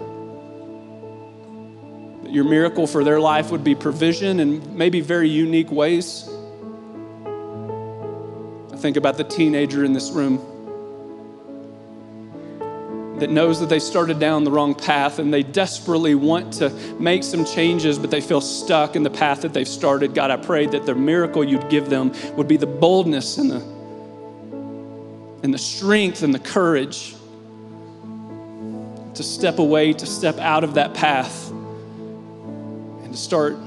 That 2.24 2.34
your 2.34 2.44
miracle 2.44 2.86
for 2.86 3.06
their 3.06 3.22
life 3.22 3.50
would 3.52 3.64
be 3.64 3.76
provision 3.76 4.42
in 4.42 4.78
maybe 4.78 5.00
very 5.00 5.30
unique 5.30 5.72
ways 5.72 6.30
I 8.74 8.78
think 8.78 8.98
about 8.98 9.16
the 9.16 9.24
teenager 9.24 9.86
in 9.86 9.94
this 9.94 10.12
room 10.12 10.46
that 13.20 13.30
knows 13.30 13.60
that 13.62 13.70
they 13.70 13.80
started 13.80 14.20
down 14.20 14.44
the 14.44 14.52
wrong 14.52 14.76
path 14.76 15.20
and 15.20 15.34
they 15.34 15.44
desperately 15.44 16.16
want 16.16 16.54
to 16.54 16.70
make 17.00 17.24
some 17.24 17.46
changes, 17.46 17.98
but 17.98 18.12
they 18.12 18.20
feel 18.20 18.42
stuck 18.42 18.96
in 18.96 19.04
the 19.04 19.10
path 19.10 19.42
that 19.42 19.54
they've 19.54 19.68
started. 19.68 20.14
God, 20.14 20.32
I 20.32 20.38
pray 20.38 20.66
that 20.66 20.86
the 20.86 20.96
miracle 20.96 21.44
you'd 21.44 21.70
give 21.70 21.90
them 21.90 22.12
would 22.36 22.48
be 22.48 22.58
the 22.58 22.68
boldness 22.68 23.38
and 23.38 23.52
the, 23.52 23.62
and 25.44 25.54
the 25.54 25.58
strength 25.58 26.24
and 26.24 26.34
the 26.34 26.40
courage 26.40 27.16
to 29.14 29.24
step 29.24 29.60
away, 29.60 29.94
to 29.94 30.06
step 30.06 30.38
out 30.40 30.66
of 30.66 30.74
that 30.74 30.94
path, 30.94 31.50
and 31.52 33.14
to 33.14 33.18
start 33.18 33.58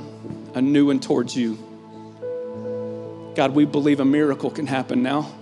a 0.55 0.61
new 0.61 0.87
one 0.87 1.00
towards 1.00 1.35
you. 1.35 1.57
God, 3.35 3.55
we 3.55 3.64
believe 3.64 4.00
a 4.00 4.05
miracle 4.05 4.50
can 4.50 4.67
happen 4.67 5.02
now 5.02 5.33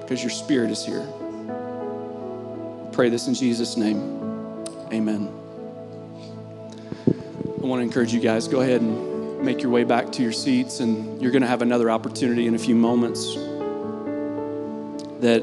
because 0.00 0.22
your 0.22 0.30
spirit 0.30 0.70
is 0.70 0.84
here. 0.84 1.06
Pray 2.92 3.08
this 3.08 3.28
in 3.28 3.34
Jesus' 3.34 3.76
name. 3.76 3.98
Amen. 4.92 5.28
I 7.06 7.66
want 7.66 7.80
to 7.80 7.84
encourage 7.84 8.12
you 8.12 8.20
guys, 8.20 8.48
go 8.48 8.60
ahead 8.60 8.80
and 8.80 9.42
make 9.42 9.62
your 9.62 9.70
way 9.70 9.84
back 9.84 10.10
to 10.12 10.22
your 10.22 10.32
seats, 10.32 10.80
and 10.80 11.20
you're 11.22 11.30
going 11.30 11.42
to 11.42 11.48
have 11.48 11.62
another 11.62 11.90
opportunity 11.90 12.46
in 12.46 12.54
a 12.54 12.58
few 12.58 12.74
moments 12.74 13.34
that 15.20 15.42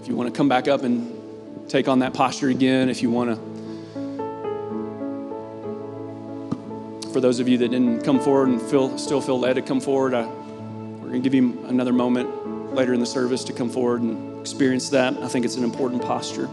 if 0.00 0.08
you 0.08 0.16
want 0.16 0.32
to 0.32 0.36
come 0.36 0.48
back 0.48 0.68
up 0.68 0.82
and 0.82 1.68
take 1.68 1.86
on 1.86 1.98
that 1.98 2.14
posture 2.14 2.48
again, 2.48 2.88
if 2.88 3.02
you 3.02 3.10
want 3.10 3.30
to 3.30 3.58
for 7.12 7.20
those 7.20 7.40
of 7.40 7.48
you 7.48 7.58
that 7.58 7.68
didn't 7.68 8.04
come 8.04 8.20
forward 8.20 8.48
and 8.48 8.62
feel, 8.62 8.96
still 8.96 9.20
feel 9.20 9.40
led 9.40 9.54
to 9.54 9.62
come 9.62 9.80
forward, 9.80 10.14
I, 10.14 10.24
we're 10.26 11.08
going 11.08 11.22
to 11.22 11.28
give 11.28 11.34
you 11.34 11.64
another 11.66 11.92
moment 11.92 12.74
later 12.74 12.94
in 12.94 13.00
the 13.00 13.06
service 13.06 13.44
to 13.44 13.52
come 13.52 13.70
forward 13.70 14.02
and 14.02 14.37
experience 14.50 14.88
that. 14.88 15.14
I 15.18 15.28
think 15.28 15.44
it's 15.44 15.56
an 15.56 15.64
important 15.64 16.00
posture. 16.02 16.48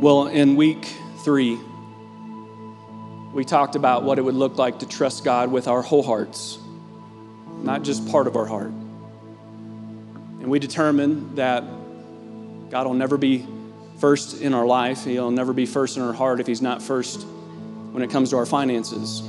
Well, 0.00 0.26
in 0.26 0.54
week 0.54 0.84
three, 1.24 1.58
we 3.32 3.44
talked 3.44 3.74
about 3.74 4.04
what 4.04 4.18
it 4.18 4.22
would 4.22 4.34
look 4.34 4.58
like 4.58 4.80
to 4.80 4.86
trust 4.86 5.24
God 5.24 5.50
with 5.50 5.66
our 5.66 5.80
whole 5.80 6.02
hearts, 6.02 6.58
not 7.62 7.82
just 7.82 8.06
part 8.10 8.26
of 8.26 8.36
our 8.36 8.44
heart. 8.44 8.72
And 10.40 10.48
we 10.48 10.58
determined 10.58 11.36
that 11.36 11.64
God 12.70 12.86
will 12.86 12.94
never 12.94 13.16
be 13.16 13.46
first 13.98 14.42
in 14.42 14.52
our 14.52 14.66
life. 14.66 15.04
He'll 15.04 15.30
never 15.30 15.54
be 15.54 15.64
first 15.64 15.96
in 15.96 16.02
our 16.02 16.12
heart 16.12 16.38
if 16.38 16.46
He's 16.46 16.60
not 16.60 16.82
first 16.82 17.22
when 17.92 18.02
it 18.02 18.10
comes 18.10 18.30
to 18.30 18.36
our 18.36 18.46
finances. 18.46 19.20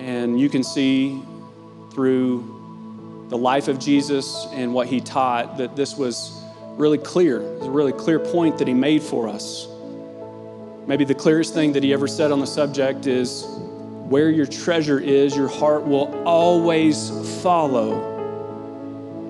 And 0.00 0.40
you 0.40 0.48
can 0.48 0.64
see 0.64 1.22
through 1.92 2.61
the 3.32 3.38
life 3.38 3.66
of 3.66 3.78
Jesus 3.78 4.46
and 4.52 4.74
what 4.74 4.86
he 4.86 5.00
taught 5.00 5.56
that 5.56 5.74
this 5.74 5.96
was 5.96 6.38
really 6.76 6.98
clear. 6.98 7.40
It 7.40 7.58
was 7.60 7.66
a 7.66 7.70
really 7.70 7.92
clear 7.92 8.18
point 8.18 8.58
that 8.58 8.68
he 8.68 8.74
made 8.74 9.02
for 9.02 9.26
us. 9.26 9.66
Maybe 10.86 11.06
the 11.06 11.14
clearest 11.14 11.54
thing 11.54 11.72
that 11.72 11.82
he 11.82 11.94
ever 11.94 12.06
said 12.06 12.30
on 12.30 12.40
the 12.40 12.46
subject 12.46 13.06
is 13.06 13.46
where 13.48 14.28
your 14.28 14.44
treasure 14.44 15.00
is, 15.00 15.34
your 15.34 15.48
heart 15.48 15.84
will 15.84 16.14
always 16.26 17.08
follow. 17.42 18.10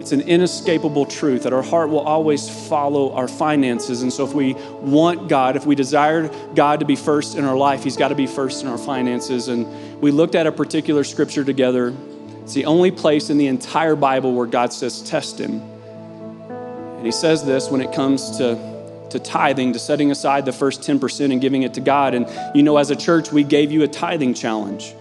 It's 0.01 0.11
an 0.11 0.23
inescapable 0.23 1.07
truth 1.07 1.45
that 1.45 1.53
our 1.53 1.63
heart 1.63 1.89
will 1.89 2.01
always 2.01 2.51
follow 2.69 3.13
our 3.13 3.29
finances. 3.29 4.03
And 4.03 4.13
so, 4.13 4.25
if 4.25 4.35
we 4.35 4.55
want 4.81 5.29
God, 5.29 5.55
if 5.55 5.65
we 5.65 5.77
desire 5.77 6.29
God 6.57 6.81
to 6.81 6.87
be 6.87 6.97
first 6.97 7.37
in 7.37 7.45
our 7.45 7.57
life, 7.57 7.85
He's 7.85 7.97
got 7.97 8.09
to 8.09 8.17
be 8.17 8.27
first 8.27 8.65
in 8.65 8.69
our 8.69 8.79
finances. 8.79 9.47
And 9.47 10.01
we 10.01 10.11
looked 10.11 10.35
at 10.35 10.49
a 10.49 10.51
particular 10.51 11.05
scripture 11.05 11.45
together. 11.45 11.95
It's 12.43 12.55
the 12.55 12.65
only 12.65 12.91
place 12.91 13.31
in 13.31 13.39
the 13.39 13.47
entire 13.47 13.95
Bible 13.95 14.35
where 14.35 14.47
God 14.47 14.73
says, 14.73 15.01
test 15.03 15.39
Him. 15.39 15.61
And 15.61 17.07
He 17.07 17.13
says 17.13 17.45
this 17.45 17.71
when 17.71 17.81
it 17.81 17.93
comes 17.93 18.37
to, 18.39 19.07
to 19.11 19.19
tithing, 19.21 19.73
to 19.75 19.79
setting 19.79 20.11
aside 20.11 20.45
the 20.45 20.53
first 20.53 20.81
10% 20.81 21.31
and 21.33 21.41
giving 21.41 21.63
it 21.63 21.75
to 21.75 21.81
God. 21.81 22.15
And 22.15 22.27
you 22.55 22.63
know, 22.63 22.79
as 22.79 22.91
a 22.91 22.97
church, 22.97 23.31
we 23.31 23.45
gave 23.45 23.71
you 23.71 23.85
a 23.85 23.89
tithing 23.89 24.35
challenge. 24.35 24.95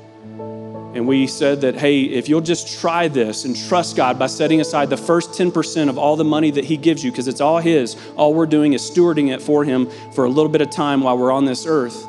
And 0.93 1.07
we 1.07 1.25
said 1.25 1.61
that, 1.61 1.75
hey, 1.75 2.01
if 2.01 2.27
you'll 2.27 2.41
just 2.41 2.79
try 2.79 3.07
this 3.07 3.45
and 3.45 3.55
trust 3.55 3.95
God 3.95 4.19
by 4.19 4.27
setting 4.27 4.59
aside 4.59 4.89
the 4.89 4.97
first 4.97 5.31
10% 5.31 5.89
of 5.89 5.97
all 5.97 6.17
the 6.17 6.25
money 6.25 6.51
that 6.51 6.65
He 6.65 6.75
gives 6.77 7.03
you, 7.03 7.11
because 7.11 7.27
it's 7.27 7.41
all 7.41 7.59
His, 7.59 7.95
all 8.17 8.33
we're 8.33 8.45
doing 8.45 8.73
is 8.73 8.81
stewarding 8.81 9.33
it 9.33 9.41
for 9.41 9.63
Him 9.63 9.89
for 10.13 10.25
a 10.25 10.29
little 10.29 10.51
bit 10.51 10.61
of 10.61 10.69
time 10.69 11.01
while 11.01 11.17
we're 11.17 11.31
on 11.31 11.45
this 11.45 11.65
earth. 11.65 12.05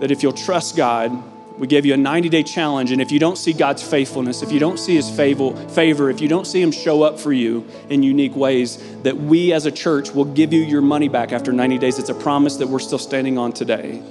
That 0.00 0.10
if 0.10 0.22
you'll 0.22 0.32
trust 0.32 0.76
God, 0.76 1.10
we 1.58 1.66
give 1.66 1.86
you 1.86 1.94
a 1.94 1.96
90 1.96 2.28
day 2.28 2.42
challenge. 2.42 2.92
And 2.92 3.00
if 3.00 3.10
you 3.10 3.18
don't 3.18 3.36
see 3.36 3.52
God's 3.52 3.82
faithfulness, 3.82 4.42
if 4.42 4.52
you 4.52 4.60
don't 4.60 4.78
see 4.78 4.94
His 4.94 5.08
favor, 5.08 6.10
if 6.10 6.20
you 6.20 6.28
don't 6.28 6.46
see 6.46 6.60
Him 6.60 6.70
show 6.70 7.02
up 7.02 7.18
for 7.18 7.32
you 7.32 7.66
in 7.88 8.02
unique 8.02 8.36
ways, 8.36 8.76
that 9.02 9.16
we 9.16 9.52
as 9.52 9.66
a 9.66 9.72
church 9.72 10.10
will 10.10 10.24
give 10.24 10.52
you 10.52 10.60
your 10.60 10.82
money 10.82 11.08
back 11.08 11.32
after 11.32 11.52
90 11.52 11.78
days. 11.78 11.98
It's 11.98 12.10
a 12.10 12.14
promise 12.14 12.56
that 12.56 12.68
we're 12.68 12.78
still 12.78 12.98
standing 12.98 13.38
on 13.38 13.52
today. 13.52 14.02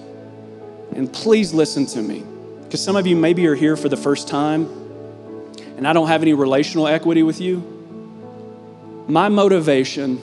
And 0.96 1.12
please 1.12 1.54
listen 1.54 1.86
to 1.88 2.02
me. 2.02 2.24
Because 2.64 2.84
some 2.84 2.96
of 2.96 3.06
you 3.06 3.16
maybe 3.16 3.46
are 3.48 3.56
here 3.56 3.78
for 3.78 3.90
the 3.90 3.98
first 3.98 4.28
time 4.28 4.86
and 5.78 5.88
I 5.88 5.94
don't 5.94 6.08
have 6.08 6.22
any 6.22 6.34
relational 6.34 6.88
equity 6.88 7.24
with 7.24 7.42
you. 7.42 7.58
My 9.08 9.30
motivation 9.30 10.20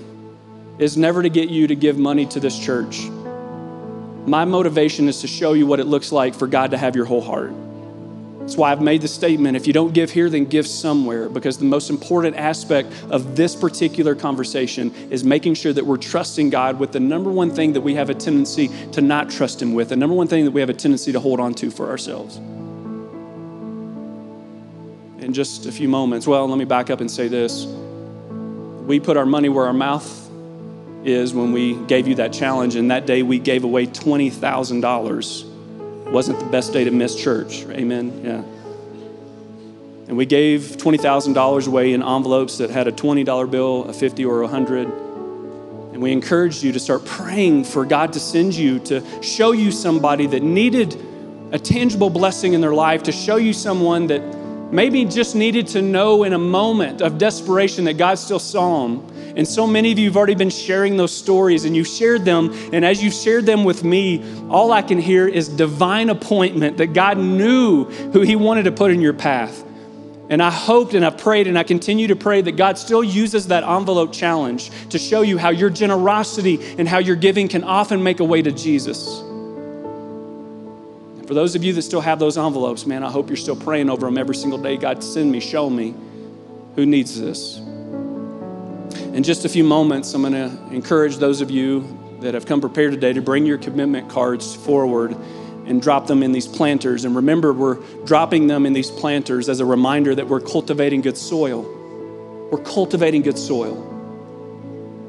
is 0.78 0.96
never 0.96 1.22
to 1.22 1.28
get 1.28 1.50
you 1.50 1.66
to 1.66 1.74
give 1.74 1.98
money 1.98 2.26
to 2.26 2.40
this 2.40 2.58
church. 2.58 3.02
My 4.26 4.44
motivation 4.44 5.08
is 5.08 5.20
to 5.22 5.26
show 5.26 5.52
you 5.52 5.66
what 5.66 5.80
it 5.80 5.86
looks 5.86 6.12
like 6.12 6.34
for 6.34 6.46
God 6.46 6.70
to 6.70 6.78
have 6.78 6.94
your 6.94 7.04
whole 7.04 7.20
heart. 7.20 7.52
That's 8.38 8.56
why 8.56 8.70
I've 8.72 8.80
made 8.80 9.02
the 9.02 9.08
statement 9.08 9.56
if 9.56 9.66
you 9.66 9.72
don't 9.72 9.92
give 9.92 10.10
here, 10.10 10.28
then 10.28 10.44
give 10.44 10.66
somewhere, 10.66 11.28
because 11.28 11.58
the 11.58 11.64
most 11.64 11.90
important 11.90 12.36
aspect 12.36 12.92
of 13.10 13.36
this 13.36 13.56
particular 13.56 14.14
conversation 14.14 14.92
is 15.10 15.24
making 15.24 15.54
sure 15.54 15.72
that 15.72 15.84
we're 15.84 15.96
trusting 15.96 16.50
God 16.50 16.78
with 16.78 16.92
the 16.92 17.00
number 17.00 17.30
one 17.30 17.50
thing 17.50 17.72
that 17.72 17.80
we 17.80 17.94
have 17.94 18.10
a 18.10 18.14
tendency 18.14 18.68
to 18.92 19.00
not 19.00 19.30
trust 19.30 19.62
Him 19.62 19.74
with, 19.74 19.88
the 19.90 19.96
number 19.96 20.14
one 20.14 20.28
thing 20.28 20.44
that 20.44 20.50
we 20.50 20.60
have 20.60 20.70
a 20.70 20.74
tendency 20.74 21.12
to 21.12 21.20
hold 21.20 21.40
on 21.40 21.54
to 21.54 21.70
for 21.70 21.88
ourselves. 21.88 22.36
In 25.18 25.32
just 25.32 25.66
a 25.66 25.72
few 25.72 25.88
moments, 25.88 26.26
well, 26.26 26.48
let 26.48 26.58
me 26.58 26.64
back 26.64 26.90
up 26.90 27.00
and 27.00 27.10
say 27.10 27.28
this. 27.28 27.64
We 27.64 28.98
put 28.98 29.16
our 29.16 29.26
money 29.26 29.48
where 29.48 29.66
our 29.66 29.72
mouth 29.72 30.21
is 31.04 31.35
when 31.35 31.52
we 31.52 31.75
gave 31.87 32.06
you 32.06 32.14
that 32.16 32.32
challenge, 32.32 32.76
and 32.76 32.90
that 32.90 33.06
day 33.06 33.23
we 33.23 33.38
gave 33.38 33.64
away 33.64 33.87
$20,000 33.87 35.52
wasn't 36.12 36.38
the 36.38 36.44
best 36.47 36.73
day 36.75 36.85
to 36.85 36.90
miss 36.90 37.16
church. 37.16 37.64
Amen. 37.71 38.21
Yeah. 38.23 38.42
And 40.09 40.16
we 40.16 40.26
gave 40.26 40.61
$20,000 40.76 41.66
away 41.66 41.94
in 41.94 42.02
envelopes 42.02 42.59
that 42.59 42.68
had 42.68 42.87
a 42.87 42.92
$20 42.92 43.50
bill, 43.50 43.85
a 43.85 43.94
50 43.94 44.25
or 44.26 44.40
a 44.40 44.42
100. 44.42 44.87
And 44.87 46.02
we 46.02 46.12
encouraged 46.12 46.62
you 46.62 46.73
to 46.73 46.78
start 46.78 47.06
praying 47.06 47.64
for 47.64 47.87
God 47.87 48.12
to 48.12 48.21
send 48.21 48.54
you 48.54 48.78
to 48.80 49.03
show 49.22 49.53
you 49.53 49.72
somebody 49.72 50.26
that 50.26 50.42
needed 50.42 50.96
a 51.53 51.59
tangible 51.59 52.11
blessing 52.11 52.53
in 52.53 52.61
their 52.61 52.74
life, 52.74 53.05
to 53.05 53.12
show 53.12 53.37
you 53.37 53.55
someone 53.55 54.09
that 54.09 54.20
maybe 54.72 55.04
just 55.04 55.37
needed 55.37 55.68
to 55.68 55.82
know 55.82 56.24
in 56.24 56.32
a 56.32 56.38
moment 56.38 57.02
of 57.02 57.18
desperation 57.18 57.85
that 57.85 57.94
God 57.94 58.18
still 58.18 58.40
saw 58.40 58.88
them 58.88 59.12
and 59.37 59.48
so 59.48 59.66
many 59.66 59.92
of 59.92 59.98
you 59.98 60.08
have 60.08 60.16
already 60.16 60.35
been 60.35 60.50
sharing 60.50 60.96
those 60.96 61.14
stories 61.14 61.64
and 61.64 61.74
you've 61.74 61.87
shared 61.87 62.24
them. 62.24 62.52
And 62.72 62.85
as 62.85 63.02
you've 63.02 63.14
shared 63.14 63.46
them 63.46 63.64
with 63.64 63.82
me, 63.82 64.22
all 64.48 64.72
I 64.72 64.82
can 64.82 64.98
hear 64.98 65.26
is 65.26 65.48
divine 65.48 66.11
appointment 66.11 66.76
that 66.78 66.88
God 66.88 67.18
knew 67.18 67.85
who 67.85 68.20
He 68.20 68.37
wanted 68.37 68.64
to 68.64 68.72
put 68.72 68.90
in 68.90 69.00
your 69.00 69.14
path. 69.14 69.64
And 70.28 70.42
I 70.42 70.50
hoped 70.50 70.94
and 70.94 71.04
I 71.04 71.11
prayed 71.11 71.46
and 71.46 71.58
I 71.58 71.62
continue 71.62 72.08
to 72.08 72.16
pray 72.16 72.40
that 72.42 72.52
God 72.52 72.78
still 72.78 73.02
uses 73.02 73.48
that 73.48 73.64
envelope 73.64 74.12
challenge 74.12 74.70
to 74.90 74.98
show 74.98 75.22
you 75.22 75.37
how 75.37 75.50
your 75.50 75.68
generosity 75.68 76.76
and 76.78 76.88
how 76.88 76.98
your 76.98 77.16
giving 77.16 77.48
can 77.48 77.64
often 77.64 78.02
make 78.02 78.20
a 78.20 78.24
way 78.24 78.40
to 78.40 78.52
Jesus. 78.52 79.22
For 81.33 81.37
those 81.37 81.55
of 81.55 81.64
you 81.64 81.73
that 81.73 81.81
still 81.81 82.03
have 82.03 82.18
those 82.18 82.37
envelopes, 82.37 82.85
man, 82.85 83.03
I 83.03 83.11
hope 83.11 83.31
you're 83.31 83.38
still 83.38 83.57
praying 83.57 83.88
over 83.88 84.05
them 84.05 84.18
every 84.18 84.35
single 84.35 84.59
day. 84.59 84.77
God, 84.77 85.03
send 85.03 85.33
me, 85.33 85.40
show 85.40 85.71
me 85.71 85.95
who 86.77 86.85
needs 86.85 87.18
this. 87.18 87.57
In 89.14 89.23
just 89.23 89.47
a 89.47 89.49
few 89.49 89.64
moments, 89.64 90.12
I'm 90.12 90.21
going 90.21 90.35
to 90.35 90.75
encourage 90.75 91.16
those 91.16 91.40
of 91.40 91.51
you 91.51 92.18
that 92.21 92.35
have 92.35 92.45
come 92.45 92.61
prepared 92.61 92.92
today 92.92 93.14
to 93.14 93.23
bring 93.23 93.47
your 93.47 93.57
commitment 93.57 94.11
cards 94.11 94.55
forward 94.55 95.16
and 95.64 95.81
drop 95.81 96.07
them 96.07 96.23
in 96.23 96.33
these 96.33 96.47
planters. 96.47 97.07
And 97.07 97.16
remember, 97.16 97.55
we're 97.55 97.77
dropping 98.05 98.47
them 98.47 98.66
in 98.66 98.75
these 98.75 98.90
planters 98.90 99.49
as 99.49 99.59
a 99.61 99.64
reminder 99.64 100.14
that 100.14 100.29
we're 100.29 100.38
cultivating 100.38 101.01
good 101.01 101.16
soil. 101.16 101.62
We're 102.53 102.62
cultivating 102.62 103.23
good 103.23 103.38
soil. 103.38 103.91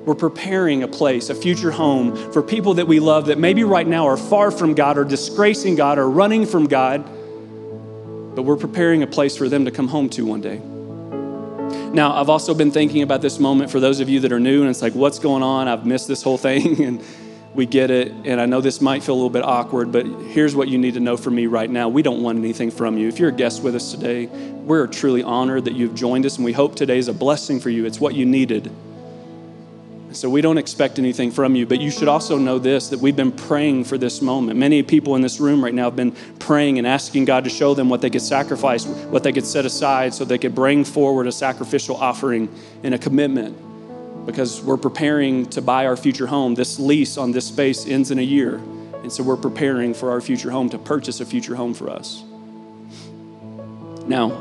We're 0.06 0.16
preparing 0.16 0.84
a 0.84 0.88
place, 0.88 1.30
a 1.30 1.36
future 1.36 1.72
home 1.72 2.16
for 2.34 2.44
people 2.44 2.74
that 2.74 2.88
we 2.88 3.00
love 3.00 3.28
that 3.28 3.38
maybe 3.38 3.64
right 3.64 3.88
now 3.88 4.08
are 4.08 4.18
far 4.18 4.52
from 4.52 4.74
God 4.74 4.98
or 4.98 5.06
disgracing 5.06 5.76
God 5.76 5.98
or 5.98 6.10
running 6.10 6.46
from 6.46 6.68
God, 6.68 7.06
but 8.36 8.42
we're 8.42 8.58
preparing 8.58 9.02
a 9.02 9.08
place 9.08 9.38
for 9.38 9.48
them 9.48 9.64
to 9.64 9.72
come 9.72 9.88
home 9.88 10.10
to 10.10 10.26
one 10.26 10.42
day. 10.42 10.60
Now, 11.94 12.20
I've 12.20 12.30
also 12.30 12.54
been 12.54 12.72
thinking 12.72 13.02
about 13.02 13.22
this 13.22 13.40
moment 13.40 13.72
for 13.72 13.80
those 13.80 14.02
of 14.02 14.10
you 14.10 14.20
that 14.22 14.34
are 14.34 14.40
new, 14.40 14.62
and 14.62 14.70
it's 14.70 14.82
like, 14.82 14.94
what's 14.94 15.20
going 15.20 15.44
on? 15.44 15.70
I've 15.70 15.86
missed 15.86 16.10
this 16.10 16.22
whole 16.22 16.38
thing, 16.38 16.84
and 16.84 17.04
we 17.54 17.66
get 17.66 17.90
it. 17.90 18.12
And 18.26 18.42
I 18.42 18.46
know 18.46 18.60
this 18.60 18.82
might 18.82 19.04
feel 19.04 19.14
a 19.14 19.16
little 19.16 19.30
bit 19.30 19.44
awkward, 19.44 19.94
but 19.94 20.06
here's 20.06 20.54
what 20.54 20.68
you 20.68 20.78
need 20.80 20.96
to 20.96 21.00
know 21.00 21.16
from 21.16 21.36
me 21.36 21.46
right 21.46 21.70
now. 21.70 21.88
We 21.88 22.02
don't 22.02 22.22
want 22.22 22.40
anything 22.40 22.72
from 22.72 22.98
you. 22.98 23.08
If 23.08 23.20
you're 23.20 23.30
a 23.30 23.34
guest 23.34 23.64
with 23.64 23.76
us 23.76 23.92
today, 23.92 24.26
we're 24.26 24.88
truly 24.88 25.24
honored 25.24 25.66
that 25.66 25.76
you've 25.76 25.96
joined 25.96 26.26
us, 26.26 26.36
and 26.36 26.44
we 26.44 26.52
hope 26.52 26.76
today 26.76 26.98
is 26.98 27.08
a 27.08 27.14
blessing 27.14 27.62
for 27.62 27.70
you. 27.70 27.86
It's 27.86 28.02
what 28.02 28.16
you 28.16 28.26
needed. 28.26 28.70
So 30.14 30.30
we 30.30 30.42
don't 30.42 30.58
expect 30.58 31.00
anything 31.00 31.32
from 31.32 31.56
you, 31.56 31.66
but 31.66 31.82
you 31.82 31.90
should 31.90 32.08
also 32.08 32.38
know 32.38 32.60
this 32.60 32.90
that 32.90 33.00
we've 33.00 33.16
been 33.16 33.32
praying 33.32 33.86
for 33.86 33.98
this 33.98 34.22
moment. 34.22 34.60
Many 34.60 34.84
people 34.84 35.16
in 35.16 35.22
this 35.22 35.40
room 35.40 35.64
right 35.64 35.74
now 35.74 35.86
have 35.86 35.96
been 35.96 36.16
praying 36.40 36.78
and 36.78 36.86
asking 36.86 37.26
God 37.26 37.44
to 37.46 37.50
show 37.50 37.74
them 37.74 37.90
what 37.90 38.02
they 38.02 38.10
could 38.10 38.22
sacrifice, 38.22 38.86
what 38.86 39.24
they 39.24 39.32
could 39.32 39.46
set 39.46 39.66
aside 39.66 40.14
so 40.14 40.24
they 40.24 40.38
could 40.38 40.54
bring 40.54 40.84
forward 40.84 41.28
a 41.28 41.32
sacrificial 41.32 41.96
offering 41.96 42.48
and 42.84 42.94
a 42.94 42.98
commitment 42.98 43.58
because 44.26 44.62
we're 44.62 44.78
preparing 44.78 45.48
to 45.48 45.62
buy 45.62 45.86
our 45.86 45.98
future 45.98 46.28
home. 46.28 46.56
This 46.56 46.80
lease 46.80 47.18
on 47.18 47.32
this 47.32 47.48
space 47.48 47.88
ends 47.88 48.12
in 48.12 48.20
a 48.20 48.24
year. 48.24 48.56
And 49.02 49.12
so 49.12 49.24
we're 49.24 49.36
preparing 49.36 49.94
for 49.94 50.12
our 50.12 50.22
future 50.22 50.52
home 50.52 50.70
to 50.70 50.78
purchase 50.78 51.20
a 51.20 51.26
future 51.26 51.56
home 51.56 51.74
for 51.74 51.90
us. 51.90 52.24
Now, 54.06 54.32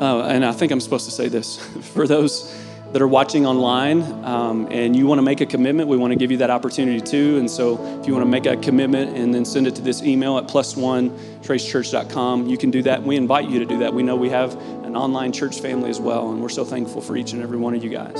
uh, 0.00 0.26
and 0.26 0.44
I 0.44 0.52
think 0.52 0.70
I'm 0.70 0.80
supposed 0.80 1.04
to 1.06 1.10
say 1.10 1.28
this 1.28 1.56
for 1.92 2.06
those 2.06 2.63
that 2.94 3.02
are 3.02 3.08
watching 3.08 3.44
online 3.44 4.02
um, 4.24 4.68
and 4.70 4.94
you 4.94 5.04
want 5.04 5.18
to 5.18 5.22
make 5.22 5.40
a 5.40 5.46
commitment, 5.46 5.88
we 5.88 5.96
want 5.96 6.12
to 6.12 6.16
give 6.16 6.30
you 6.30 6.36
that 6.36 6.48
opportunity 6.48 7.00
too. 7.00 7.38
And 7.38 7.50
so 7.50 7.74
if 8.00 8.06
you 8.06 8.12
want 8.12 8.24
to 8.24 8.30
make 8.30 8.46
a 8.46 8.56
commitment 8.56 9.16
and 9.16 9.34
then 9.34 9.44
send 9.44 9.66
it 9.66 9.74
to 9.74 9.82
this 9.82 10.00
email 10.04 10.38
at 10.38 10.46
plus 10.46 10.76
one 10.76 11.10
tracechurch.com, 11.40 12.46
you 12.46 12.56
can 12.56 12.70
do 12.70 12.82
that. 12.82 13.02
We 13.02 13.16
invite 13.16 13.50
you 13.50 13.58
to 13.58 13.64
do 13.64 13.78
that. 13.78 13.92
We 13.92 14.04
know 14.04 14.14
we 14.14 14.30
have 14.30 14.54
an 14.84 14.94
online 14.94 15.32
church 15.32 15.58
family 15.58 15.90
as 15.90 15.98
well, 15.98 16.30
and 16.30 16.40
we're 16.40 16.48
so 16.48 16.64
thankful 16.64 17.00
for 17.00 17.16
each 17.16 17.32
and 17.32 17.42
every 17.42 17.58
one 17.58 17.74
of 17.74 17.82
you 17.82 17.90
guys. 17.90 18.14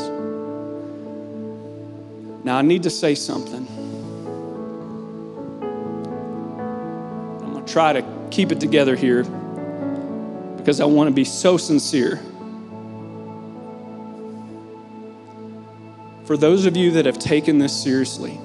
Now, 2.44 2.58
I 2.58 2.62
need 2.62 2.82
to 2.82 2.90
say 2.90 3.14
something. 3.14 3.68
I'm 7.44 7.52
going 7.52 7.64
to 7.64 7.72
try 7.72 7.92
to 7.92 8.04
keep 8.32 8.50
it 8.50 8.58
together 8.58 8.96
here 8.96 9.22
because 10.56 10.80
I 10.80 10.86
want 10.86 11.06
to 11.06 11.14
be 11.14 11.24
so 11.24 11.58
sincere. 11.58 12.20
For 16.24 16.38
those 16.38 16.64
of 16.64 16.74
you 16.74 16.92
that 16.92 17.04
have 17.04 17.18
taken 17.18 17.58
this 17.58 17.82
seriously, 17.82 18.40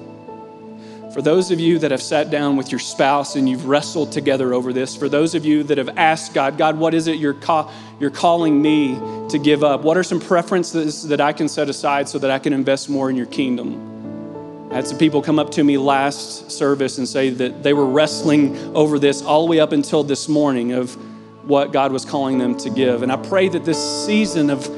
for 1.14 1.22
those 1.22 1.50
of 1.50 1.58
you 1.58 1.78
that 1.78 1.90
have 1.90 2.02
sat 2.02 2.30
down 2.30 2.56
with 2.56 2.70
your 2.70 2.78
spouse 2.78 3.36
and 3.36 3.48
you've 3.48 3.66
wrestled 3.66 4.12
together 4.12 4.52
over 4.52 4.72
this, 4.72 4.94
for 4.94 5.08
those 5.08 5.34
of 5.34 5.46
you 5.46 5.62
that 5.64 5.78
have 5.78 5.88
asked 5.96 6.34
God, 6.34 6.58
God, 6.58 6.78
what 6.78 6.92
is 6.92 7.06
it 7.06 7.16
you're, 7.16 7.34
call, 7.34 7.72
you're 7.98 8.10
calling 8.10 8.60
me 8.60 8.94
to 9.30 9.38
give 9.38 9.64
up? 9.64 9.80
What 9.82 9.96
are 9.96 10.02
some 10.02 10.20
preferences 10.20 11.08
that 11.08 11.22
I 11.22 11.32
can 11.32 11.48
set 11.48 11.70
aside 11.70 12.08
so 12.08 12.18
that 12.18 12.30
I 12.30 12.38
can 12.38 12.52
invest 12.52 12.90
more 12.90 13.08
in 13.08 13.16
your 13.16 13.26
kingdom? 13.26 14.68
I 14.70 14.74
had 14.74 14.86
some 14.86 14.98
people 14.98 15.22
come 15.22 15.38
up 15.38 15.50
to 15.52 15.64
me 15.64 15.78
last 15.78 16.50
service 16.50 16.98
and 16.98 17.08
say 17.08 17.30
that 17.30 17.62
they 17.62 17.72
were 17.72 17.86
wrestling 17.86 18.56
over 18.76 18.98
this 18.98 19.22
all 19.22 19.46
the 19.46 19.50
way 19.50 19.58
up 19.58 19.72
until 19.72 20.04
this 20.04 20.28
morning 20.28 20.72
of 20.72 20.94
what 21.48 21.72
God 21.72 21.92
was 21.92 22.04
calling 22.04 22.38
them 22.38 22.56
to 22.58 22.70
give. 22.70 23.02
And 23.02 23.10
I 23.10 23.16
pray 23.16 23.48
that 23.48 23.64
this 23.64 24.06
season 24.06 24.50
of 24.50 24.68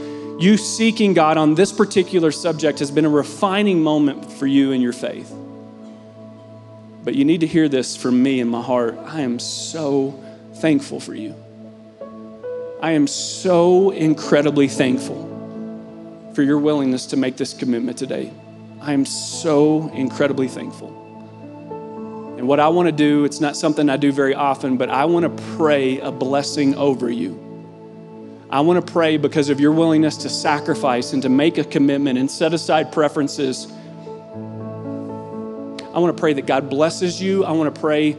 you 0.42 0.56
seeking 0.56 1.14
God 1.14 1.36
on 1.36 1.54
this 1.54 1.70
particular 1.70 2.32
subject 2.32 2.80
has 2.80 2.90
been 2.90 3.04
a 3.04 3.08
refining 3.08 3.80
moment 3.80 4.32
for 4.32 4.46
you 4.48 4.72
in 4.72 4.80
your 4.80 4.92
faith. 4.92 5.32
But 7.04 7.14
you 7.14 7.24
need 7.24 7.42
to 7.42 7.46
hear 7.46 7.68
this 7.68 7.96
from 7.96 8.20
me 8.20 8.40
in 8.40 8.48
my 8.48 8.60
heart. 8.60 8.98
I 8.98 9.20
am 9.20 9.38
so 9.38 10.20
thankful 10.54 10.98
for 10.98 11.14
you. 11.14 11.36
I 12.80 12.92
am 12.92 13.06
so 13.06 13.90
incredibly 13.90 14.66
thankful 14.66 15.28
for 16.34 16.42
your 16.42 16.58
willingness 16.58 17.06
to 17.06 17.16
make 17.16 17.36
this 17.36 17.54
commitment 17.54 17.96
today. 17.96 18.32
I 18.80 18.94
am 18.94 19.06
so 19.06 19.92
incredibly 19.94 20.48
thankful. 20.48 20.98
And 22.36 22.48
what 22.48 22.58
I 22.58 22.68
want 22.68 22.88
to 22.88 22.92
do, 22.92 23.24
it's 23.24 23.40
not 23.40 23.56
something 23.56 23.88
I 23.88 23.96
do 23.96 24.10
very 24.10 24.34
often, 24.34 24.76
but 24.76 24.90
I 24.90 25.04
want 25.04 25.24
to 25.24 25.42
pray 25.56 26.00
a 26.00 26.10
blessing 26.10 26.74
over 26.74 27.08
you. 27.08 27.51
I 28.52 28.60
want 28.60 28.86
to 28.86 28.92
pray 28.92 29.16
because 29.16 29.48
of 29.48 29.60
your 29.60 29.72
willingness 29.72 30.18
to 30.18 30.28
sacrifice 30.28 31.14
and 31.14 31.22
to 31.22 31.30
make 31.30 31.56
a 31.56 31.64
commitment 31.64 32.18
and 32.18 32.30
set 32.30 32.52
aside 32.52 32.92
preferences. 32.92 33.66
I 35.94 35.98
want 35.98 36.14
to 36.14 36.20
pray 36.20 36.34
that 36.34 36.44
God 36.44 36.68
blesses 36.68 37.20
you. 37.20 37.46
I 37.46 37.52
want 37.52 37.74
to 37.74 37.80
pray 37.80 38.18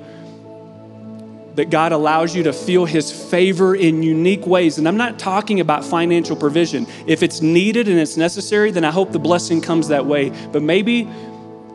that 1.54 1.70
God 1.70 1.92
allows 1.92 2.36
you 2.36 2.42
to 2.44 2.54
feel 2.54 2.86
His 2.86 3.12
favor 3.12 3.76
in 3.76 4.02
unique 4.02 4.48
ways. 4.48 4.80
And 4.80 4.88
I'm 4.88 4.98
not 4.98 5.20
talking 5.20 5.60
about 5.60 5.86
financial 5.86 6.36
provision. 6.36 6.88
If 7.06 7.22
it's 7.22 7.44
needed 7.44 7.88
and 7.88 8.00
it's 8.00 8.18
necessary, 8.18 8.72
then 8.72 8.84
I 8.84 8.90
hope 8.90 9.12
the 9.12 9.20
blessing 9.20 9.62
comes 9.62 9.90
that 9.90 10.08
way. 10.08 10.32
But 10.52 10.64
maybe, 10.64 11.08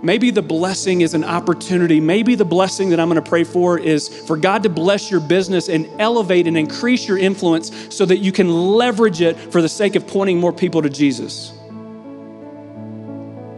maybe 0.03 0.31
the 0.31 0.43
blessing 0.43 1.01
is 1.01 1.15
an 1.15 1.25
opportunity. 1.25 2.01
Maybe 2.01 2.35
the 2.35 2.45
blessing 2.45 2.91
that 2.91 3.01
I'm 3.01 3.09
going 3.09 3.23
to 3.23 3.29
pray 3.29 3.45
for 3.45 3.79
is 3.79 4.09
for 4.09 4.37
God 4.37 4.63
to 4.65 4.69
bless 4.69 5.11
your 5.11 5.21
business 5.21 5.69
and 5.69 5.89
elevate 6.01 6.47
and 6.47 6.57
increase 6.57 7.07
your 7.07 7.19
influence 7.19 7.95
so 7.95 8.05
that 8.07 8.19
you 8.19 8.33
can 8.33 8.49
leverage 8.49 9.21
it 9.21 9.37
for 9.37 9.63
the 9.63 9.69
sake 9.69 9.97
of 9.97 10.07
pointing 10.07 10.39
more 10.39 10.53
people 10.53 10.83
to 10.83 10.91
Jesus. 10.91 11.53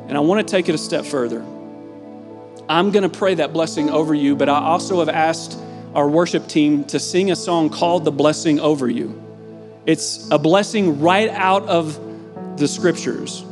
And 0.08 0.16
I 0.16 0.20
want 0.20 0.46
to 0.46 0.50
take 0.50 0.68
it 0.68 0.74
a 0.74 0.78
step 0.78 1.04
further. 1.04 1.44
I'm 2.68 2.90
going 2.92 3.02
to 3.02 3.18
pray 3.18 3.34
that 3.34 3.52
blessing 3.52 3.90
over 3.90 4.14
you, 4.14 4.36
but 4.36 4.48
I 4.48 4.58
also 4.58 5.00
have 5.00 5.08
asked 5.08 5.58
our 5.94 6.08
worship 6.08 6.46
team 6.46 6.84
to 6.84 6.98
sing 7.00 7.30
a 7.30 7.36
song 7.36 7.68
called 7.68 8.04
The 8.04 8.12
Blessing 8.12 8.60
Over 8.60 8.88
You. 8.88 9.20
It's 9.86 10.30
a 10.30 10.38
blessing 10.38 11.00
right 11.00 11.28
out 11.30 11.64
of 11.64 11.98
the 12.58 12.68
scriptures, 12.68 13.42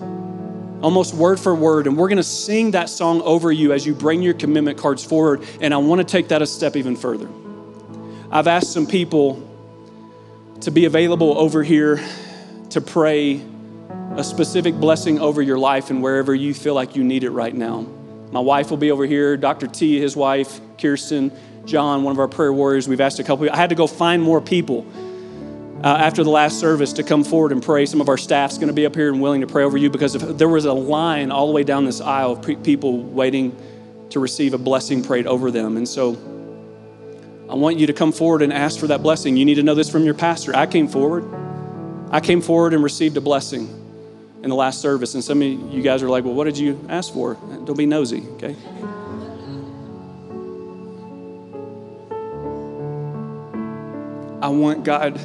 almost 0.83 1.15
word 1.15 1.41
for 1.41 1.55
word. 1.55 1.87
And 1.87 1.97
we're 1.97 2.09
going 2.09 2.19
to 2.19 2.23
sing 2.23 2.73
that 2.73 2.89
song 2.89 3.23
over 3.23 3.51
you 3.51 3.73
as 3.73 3.87
you 3.87 3.95
bring 3.95 4.23
your 4.23 4.35
commitment 4.35 4.79
cards 4.79 5.05
forward. 5.05 5.45
And 5.61 5.75
I 5.75 5.79
want 5.79 6.01
to 6.01 6.05
take 6.05 6.29
that 6.29 6.43
a 6.43 6.47
step 6.47 6.77
even 6.77 6.97
further. 6.97 7.29
I've 8.31 8.47
asked 8.47 8.73
some 8.73 8.87
people 8.87 9.45
to 10.61 10.71
be 10.71 10.85
available 10.85 11.39
over 11.39 11.63
here 11.63 12.05
to 12.71 12.81
pray 12.81 13.43
a 14.17 14.25
specific 14.25 14.75
blessing 14.75 15.19
over 15.21 15.41
your 15.41 15.59
life 15.59 15.91
and 15.91 16.03
wherever 16.03 16.35
you 16.35 16.53
feel 16.53 16.75
like 16.75 16.97
you 16.97 17.05
need 17.05 17.25
it 17.25 17.31
right 17.31 17.55
now. 17.55 17.87
My 18.31 18.41
wife 18.41 18.71
will 18.71 18.77
be 18.77 18.91
over 18.91 19.07
here, 19.07 19.37
Dr. 19.37 19.67
T, 19.67 19.99
his 19.99 20.15
wife, 20.15 20.61
Kirsten, 20.77 21.33
John, 21.65 22.03
one 22.03 22.13
of 22.13 22.19
our 22.19 22.29
prayer 22.29 22.53
warriors. 22.53 22.89
We've 22.89 23.01
asked 23.01 23.19
a 23.19 23.25
couple. 23.25 23.51
I 23.51 23.57
had 23.57 23.71
to 23.71 23.75
go 23.75 23.87
find 23.87 24.23
more 24.23 24.41
people 24.41 24.87
uh, 25.85 25.87
after 25.87 26.25
the 26.25 26.31
last 26.31 26.59
service 26.59 26.93
to 26.95 27.03
come 27.05 27.23
forward 27.23 27.53
and 27.53 27.63
pray. 27.63 27.87
Some 27.87 28.01
of 28.01 28.09
our 28.09 28.19
staff's 28.19 28.59
going 28.59 28.69
to 28.69 28.75
be 28.75 28.85
up 28.85 28.97
here 28.97 29.09
and 29.13 29.21
willing 29.21 29.43
to 29.43 29.47
pray 29.47 29.63
over 29.63 29.77
you 29.77 29.91
because 29.91 30.17
if 30.17 30.23
there 30.37 30.49
was 30.49 30.65
a 30.65 30.73
line 30.73 31.31
all 31.31 31.47
the 31.47 31.53
way 31.53 31.63
down 31.63 31.85
this 31.85 32.01
aisle 32.01 32.33
of 32.33 32.43
pre- 32.43 32.57
people 32.57 33.01
waiting 33.01 33.57
to 34.11 34.19
receive 34.19 34.55
a 34.55 34.59
blessing 34.59 35.05
prayed 35.05 35.27
over 35.27 35.51
them. 35.51 35.77
And 35.77 35.89
so 35.89 36.15
I 37.49 37.55
want 37.55 37.79
you 37.79 37.87
to 37.87 37.93
come 37.93 38.11
forward 38.11 38.43
and 38.43 38.53
ask 38.53 38.81
for 38.81 38.89
that 38.89 39.03
blessing. 39.03 39.37
You 39.37 39.45
need 39.45 39.55
to 39.55 39.63
know 39.63 39.75
this 39.75 39.89
from 39.89 40.05
your 40.05 40.15
pastor. 40.15 40.55
I 40.57 40.67
came 40.67 40.89
forward. 40.89 41.25
I 42.11 42.21
came 42.21 42.41
forward 42.41 42.75
and 42.75 42.83
received 42.83 43.17
a 43.17 43.21
blessing 43.21 43.69
in 44.43 44.49
the 44.49 44.57
last 44.57 44.81
service. 44.81 45.15
And 45.15 45.23
some 45.23 45.43
of 45.43 45.49
you 45.49 45.83
guys 45.83 46.03
are 46.03 46.09
like, 46.09 46.25
well, 46.25 46.35
what 46.35 46.45
did 46.45 46.59
you 46.59 46.85
ask 46.89 47.13
for? 47.13 47.35
Don't 47.35 47.77
be 47.77 47.87
nosy, 47.87 48.27
okay? 48.33 48.57
I 54.41 54.49
want 54.49 54.85
God 54.85 55.21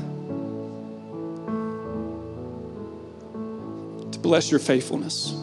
bless 4.23 4.49
your 4.49 4.59
faithfulness. 4.59 5.33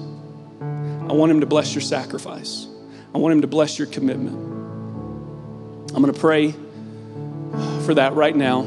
I 0.61 1.13
want 1.13 1.31
Him 1.31 1.41
to 1.41 1.47
bless 1.47 1.75
your 1.75 1.83
sacrifice. 1.83 2.67
I 3.15 3.19
want 3.19 3.35
Him 3.35 3.43
to 3.43 3.47
bless 3.47 3.79
your 3.79 3.87
commitment. 3.87 4.37
I'm 5.95 6.03
going 6.03 6.13
to 6.13 6.19
pray 6.19 6.53
for 7.85 7.95
that 7.95 8.15
right 8.15 8.35
now. 8.35 8.63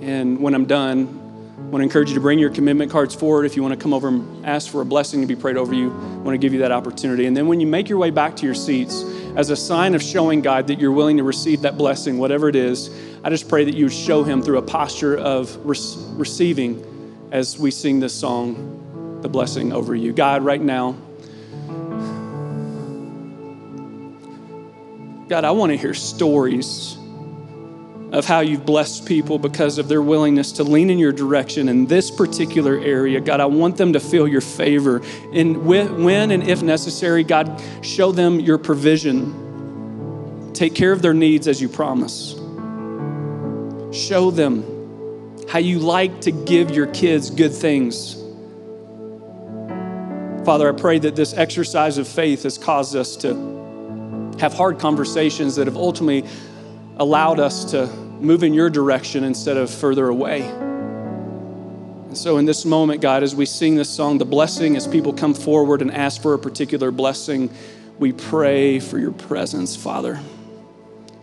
And 0.00 0.40
when 0.40 0.54
I'm 0.54 0.66
done, 0.66 1.18
I 1.56 1.62
want 1.62 1.80
to 1.80 1.84
encourage 1.84 2.08
you 2.10 2.14
to 2.16 2.20
bring 2.20 2.38
your 2.38 2.50
commitment 2.50 2.90
cards 2.90 3.14
forward. 3.14 3.46
If 3.46 3.56
you 3.56 3.62
want 3.62 3.72
to 3.72 3.80
come 3.80 3.94
over 3.94 4.08
and 4.08 4.44
ask 4.44 4.70
for 4.70 4.82
a 4.82 4.84
blessing 4.84 5.20
to 5.22 5.26
be 5.26 5.36
prayed 5.36 5.56
over 5.56 5.72
you, 5.72 5.90
I 5.90 6.16
want 6.16 6.34
to 6.34 6.38
give 6.38 6.52
you 6.52 6.58
that 6.60 6.72
opportunity. 6.72 7.26
And 7.26 7.36
then 7.36 7.46
when 7.46 7.60
you 7.60 7.66
make 7.66 7.88
your 7.88 7.98
way 7.98 8.10
back 8.10 8.36
to 8.36 8.44
your 8.44 8.54
seats, 8.54 9.02
as 9.36 9.48
a 9.48 9.56
sign 9.56 9.94
of 9.94 10.02
showing 10.02 10.42
God 10.42 10.66
that 10.66 10.78
you're 10.78 10.92
willing 10.92 11.16
to 11.16 11.22
receive 11.22 11.62
that 11.62 11.78
blessing, 11.78 12.18
whatever 12.18 12.48
it 12.48 12.56
is, 12.56 12.90
I 13.24 13.30
just 13.30 13.48
pray 13.48 13.64
that 13.64 13.74
you 13.74 13.88
show 13.88 14.24
Him 14.24 14.42
through 14.42 14.58
a 14.58 14.62
posture 14.62 15.16
of 15.16 15.56
re- 15.64 15.76
receiving 16.18 16.84
as 17.30 17.58
we 17.58 17.70
sing 17.70 18.00
this 18.00 18.12
song, 18.12 18.81
the 19.22 19.28
blessing 19.28 19.72
over 19.72 19.94
you. 19.94 20.12
God, 20.12 20.44
right 20.44 20.60
now, 20.60 20.96
God, 25.28 25.44
I 25.44 25.52
want 25.52 25.72
to 25.72 25.78
hear 25.78 25.94
stories 25.94 26.98
of 28.12 28.26
how 28.26 28.40
you've 28.40 28.66
blessed 28.66 29.06
people 29.06 29.38
because 29.38 29.78
of 29.78 29.88
their 29.88 30.02
willingness 30.02 30.52
to 30.52 30.64
lean 30.64 30.90
in 30.90 30.98
your 30.98 31.12
direction 31.12 31.70
in 31.70 31.86
this 31.86 32.10
particular 32.10 32.78
area. 32.78 33.18
God, 33.18 33.40
I 33.40 33.46
want 33.46 33.78
them 33.78 33.94
to 33.94 34.00
feel 34.00 34.28
your 34.28 34.42
favor. 34.42 35.00
And 35.32 35.64
when 35.64 36.30
and 36.30 36.42
if 36.42 36.62
necessary, 36.62 37.24
God, 37.24 37.62
show 37.80 38.12
them 38.12 38.38
your 38.38 38.58
provision. 38.58 40.52
Take 40.52 40.74
care 40.74 40.92
of 40.92 41.00
their 41.00 41.14
needs 41.14 41.48
as 41.48 41.62
you 41.62 41.70
promise. 41.70 42.34
Show 43.92 44.30
them 44.30 44.64
how 45.48 45.60
you 45.60 45.78
like 45.78 46.20
to 46.22 46.30
give 46.30 46.70
your 46.70 46.88
kids 46.88 47.30
good 47.30 47.54
things. 47.54 48.21
Father, 50.44 50.68
I 50.68 50.72
pray 50.72 50.98
that 50.98 51.14
this 51.14 51.34
exercise 51.34 51.98
of 51.98 52.08
faith 52.08 52.42
has 52.42 52.58
caused 52.58 52.96
us 52.96 53.14
to 53.18 54.36
have 54.40 54.52
hard 54.52 54.80
conversations 54.80 55.54
that 55.54 55.68
have 55.68 55.76
ultimately 55.76 56.28
allowed 56.96 57.38
us 57.38 57.70
to 57.70 57.86
move 57.86 58.42
in 58.42 58.52
your 58.52 58.68
direction 58.68 59.22
instead 59.22 59.56
of 59.56 59.70
further 59.70 60.08
away. 60.08 60.42
And 60.42 62.18
so, 62.18 62.38
in 62.38 62.44
this 62.44 62.64
moment, 62.64 63.00
God, 63.00 63.22
as 63.22 63.36
we 63.36 63.46
sing 63.46 63.76
this 63.76 63.88
song, 63.88 64.18
the 64.18 64.24
blessing, 64.24 64.76
as 64.76 64.88
people 64.88 65.12
come 65.12 65.32
forward 65.32 65.80
and 65.80 65.92
ask 65.92 66.20
for 66.20 66.34
a 66.34 66.38
particular 66.38 66.90
blessing, 66.90 67.48
we 68.00 68.12
pray 68.12 68.80
for 68.80 68.98
your 68.98 69.12
presence, 69.12 69.76
Father, 69.76 70.20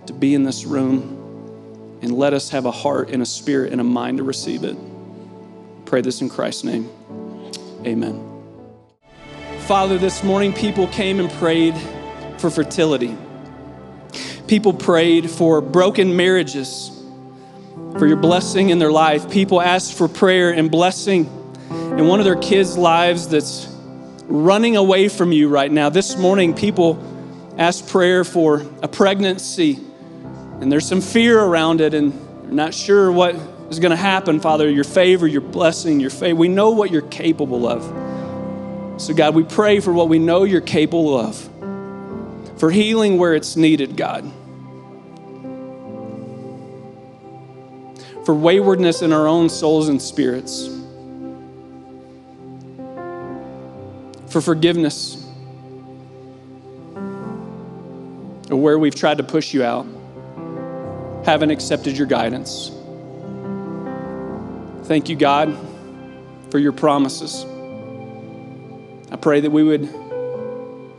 to 0.05 0.13
be 0.13 0.33
in 0.33 0.43
this 0.43 0.63
room 0.63 1.99
and 2.01 2.13
let 2.13 2.33
us 2.33 2.49
have 2.51 2.65
a 2.65 2.71
heart 2.71 3.09
and 3.09 3.21
a 3.21 3.25
spirit 3.25 3.73
and 3.73 3.81
a 3.81 3.83
mind 3.83 4.19
to 4.19 4.23
receive 4.23 4.63
it. 4.63 4.77
Pray 5.85 5.99
this 5.99 6.21
in 6.21 6.29
Christ's 6.29 6.63
name. 6.63 6.89
Amen. 7.85 8.38
Father, 9.69 9.99
this 9.99 10.23
morning 10.23 10.51
people 10.51 10.87
came 10.87 11.19
and 11.19 11.29
prayed 11.33 11.75
for 12.39 12.49
fertility. 12.49 13.15
People 14.47 14.73
prayed 14.73 15.29
for 15.29 15.61
broken 15.61 16.15
marriages, 16.15 16.89
for 17.99 18.07
your 18.07 18.17
blessing 18.17 18.71
in 18.71 18.79
their 18.79 18.91
life. 18.91 19.29
People 19.29 19.61
asked 19.61 19.93
for 19.93 20.07
prayer 20.07 20.49
and 20.49 20.71
blessing 20.71 21.27
in 21.69 22.07
one 22.07 22.17
of 22.19 22.25
their 22.25 22.37
kids' 22.37 22.79
lives 22.79 23.27
that's 23.27 23.67
running 24.23 24.75
away 24.75 25.07
from 25.07 25.31
you 25.31 25.49
right 25.49 25.71
now. 25.71 25.87
This 25.89 26.17
morning, 26.17 26.55
people 26.55 26.97
asked 27.55 27.89
prayer 27.89 28.23
for 28.23 28.65
a 28.81 28.87
pregnancy, 28.87 29.77
and 30.61 30.71
there's 30.71 30.87
some 30.87 30.99
fear 30.99 31.39
around 31.39 31.79
it, 31.79 31.93
and 31.93 32.11
they're 32.41 32.53
not 32.53 32.73
sure 32.73 33.11
what 33.11 33.35
is 33.69 33.77
going 33.77 33.91
to 33.91 33.95
happen, 33.95 34.39
Father. 34.39 34.67
Your 34.67 34.83
favor, 34.83 35.27
your 35.27 35.41
blessing, 35.41 35.99
your 35.99 36.09
favor. 36.09 36.39
We 36.39 36.47
know 36.47 36.71
what 36.71 36.89
you're 36.89 37.03
capable 37.03 37.67
of. 37.67 38.08
So, 38.99 39.13
God, 39.13 39.33
we 39.33 39.43
pray 39.43 39.79
for 39.79 39.91
what 39.91 40.09
we 40.09 40.19
know 40.19 40.43
you're 40.43 40.61
capable 40.61 41.17
of, 41.17 41.49
for 42.59 42.69
healing 42.69 43.17
where 43.17 43.33
it's 43.33 43.55
needed, 43.55 43.97
God. 43.97 44.31
for 48.29 48.35
waywardness 48.35 49.01
in 49.01 49.11
our 49.11 49.27
own 49.27 49.49
souls 49.49 49.89
and 49.89 49.99
spirits, 49.99 50.67
for 54.27 54.39
forgiveness 54.39 55.15
of 58.51 58.59
where 58.59 58.77
we've 58.77 58.93
tried 58.93 59.17
to 59.17 59.23
push 59.23 59.51
you 59.51 59.63
out, 59.63 59.87
haven't 61.25 61.49
accepted 61.49 61.97
your 61.97 62.05
guidance. 62.05 62.69
Thank 64.83 65.09
you, 65.09 65.15
God, 65.15 65.57
for 66.51 66.59
your 66.59 66.71
promises. 66.71 67.47
I 69.11 69.15
pray 69.15 69.39
that 69.39 69.49
we 69.49 69.63
would 69.63 69.89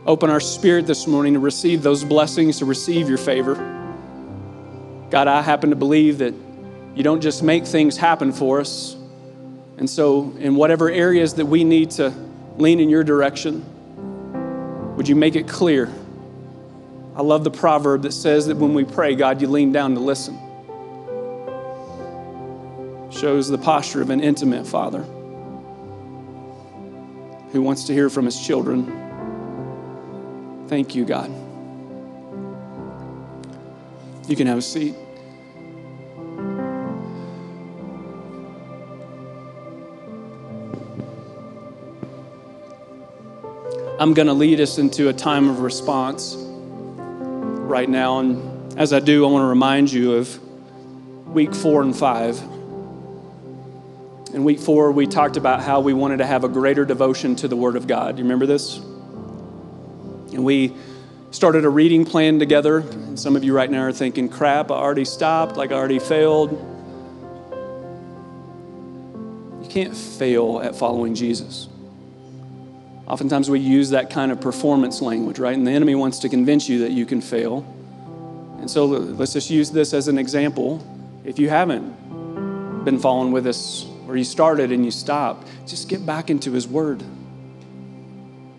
open 0.05 0.29
our 0.29 0.39
spirit 0.39 0.87
this 0.87 1.07
morning 1.07 1.33
to 1.33 1.39
receive 1.39 1.81
those 1.81 2.03
blessings, 2.03 2.57
to 2.59 2.65
receive 2.65 3.07
your 3.07 3.17
favor. 3.17 3.55
God, 5.09 5.27
I 5.27 5.41
happen 5.41 5.69
to 5.69 5.75
believe 5.75 6.17
that 6.17 6.33
you 6.95 7.03
don't 7.03 7.21
just 7.21 7.41
make 7.41 7.65
things 7.65 7.95
happen 7.95 8.33
for 8.33 8.59
us. 8.59 8.97
And 9.77 9.89
so, 9.89 10.35
in 10.39 10.55
whatever 10.55 10.89
areas 10.89 11.35
that 11.35 11.45
we 11.45 11.63
need 11.63 11.91
to 11.91 12.13
lean 12.57 12.79
in 12.79 12.89
your 12.89 13.03
direction, 13.03 13.63
would 14.97 15.07
you 15.07 15.15
make 15.15 15.35
it 15.35 15.47
clear? 15.47 15.89
I 17.15 17.21
love 17.21 17.43
the 17.43 17.51
proverb 17.51 18.03
that 18.03 18.11
says 18.11 18.47
that 18.47 18.57
when 18.57 18.73
we 18.73 18.83
pray, 18.83 19.15
God, 19.15 19.41
you 19.41 19.47
lean 19.47 19.71
down 19.71 19.95
to 19.95 20.01
listen. 20.01 20.37
Shows 23.11 23.49
the 23.49 23.57
posture 23.57 24.01
of 24.01 24.09
an 24.09 24.21
intimate 24.21 24.67
father. 24.67 25.05
Who 27.51 27.61
wants 27.61 27.83
to 27.85 27.93
hear 27.93 28.09
from 28.09 28.25
his 28.25 28.39
children. 28.39 28.85
Thank 30.67 30.95
you, 30.95 31.05
God. 31.05 31.29
You 34.29 34.35
can 34.35 34.47
have 34.47 34.57
a 34.57 34.61
seat. 34.61 34.95
I'm 43.99 44.13
going 44.15 44.27
to 44.27 44.33
lead 44.33 44.59
us 44.59 44.79
into 44.79 45.09
a 45.09 45.13
time 45.13 45.47
of 45.47 45.59
response 45.59 46.35
right 46.37 47.87
now. 47.87 48.19
And 48.19 48.79
as 48.79 48.93
I 48.93 48.99
do, 48.99 49.27
I 49.27 49.31
want 49.31 49.43
to 49.43 49.47
remind 49.47 49.91
you 49.91 50.13
of 50.13 50.39
week 51.27 51.53
four 51.53 51.83
and 51.83 51.95
five. 51.95 52.41
In 54.33 54.45
week 54.45 54.59
four, 54.59 54.93
we 54.93 55.07
talked 55.07 55.35
about 55.35 55.61
how 55.61 55.81
we 55.81 55.93
wanted 55.93 56.17
to 56.17 56.25
have 56.25 56.45
a 56.45 56.47
greater 56.47 56.85
devotion 56.85 57.35
to 57.37 57.49
the 57.49 57.57
Word 57.57 57.75
of 57.75 57.85
God. 57.85 58.17
You 58.17 58.23
remember 58.23 58.45
this? 58.45 58.77
And 58.77 60.45
we 60.45 60.73
started 61.31 61.65
a 61.65 61.69
reading 61.69 62.05
plan 62.05 62.39
together. 62.39 62.77
And 62.77 63.19
some 63.19 63.35
of 63.35 63.43
you 63.43 63.53
right 63.53 63.69
now 63.69 63.81
are 63.81 63.91
thinking, 63.91 64.29
crap, 64.29 64.71
I 64.71 64.75
already 64.75 65.03
stopped, 65.03 65.57
like 65.57 65.73
I 65.73 65.75
already 65.75 65.99
failed. 65.99 66.51
You 69.61 69.69
can't 69.69 69.95
fail 69.95 70.61
at 70.63 70.77
following 70.77 71.13
Jesus. 71.13 71.67
Oftentimes 73.07 73.49
we 73.49 73.59
use 73.59 73.89
that 73.89 74.09
kind 74.09 74.31
of 74.31 74.39
performance 74.39 75.01
language, 75.01 75.39
right? 75.39 75.57
And 75.57 75.67
the 75.67 75.71
enemy 75.71 75.95
wants 75.95 76.19
to 76.19 76.29
convince 76.29 76.69
you 76.69 76.79
that 76.79 76.91
you 76.91 77.05
can 77.05 77.19
fail. 77.19 77.65
And 78.59 78.71
so 78.71 78.85
let's 78.85 79.33
just 79.33 79.49
use 79.49 79.71
this 79.71 79.93
as 79.93 80.07
an 80.07 80.17
example. 80.17 80.81
If 81.25 81.37
you 81.37 81.49
haven't 81.49 82.85
been 82.85 82.97
following 82.97 83.33
with 83.33 83.45
us, 83.45 83.90
or 84.11 84.17
you 84.17 84.25
started 84.25 84.71
and 84.71 84.83
you 84.83 84.91
stopped, 84.91 85.47
just 85.65 85.87
get 85.87 86.05
back 86.05 86.29
into 86.29 86.51
His 86.51 86.67
Word. 86.67 87.01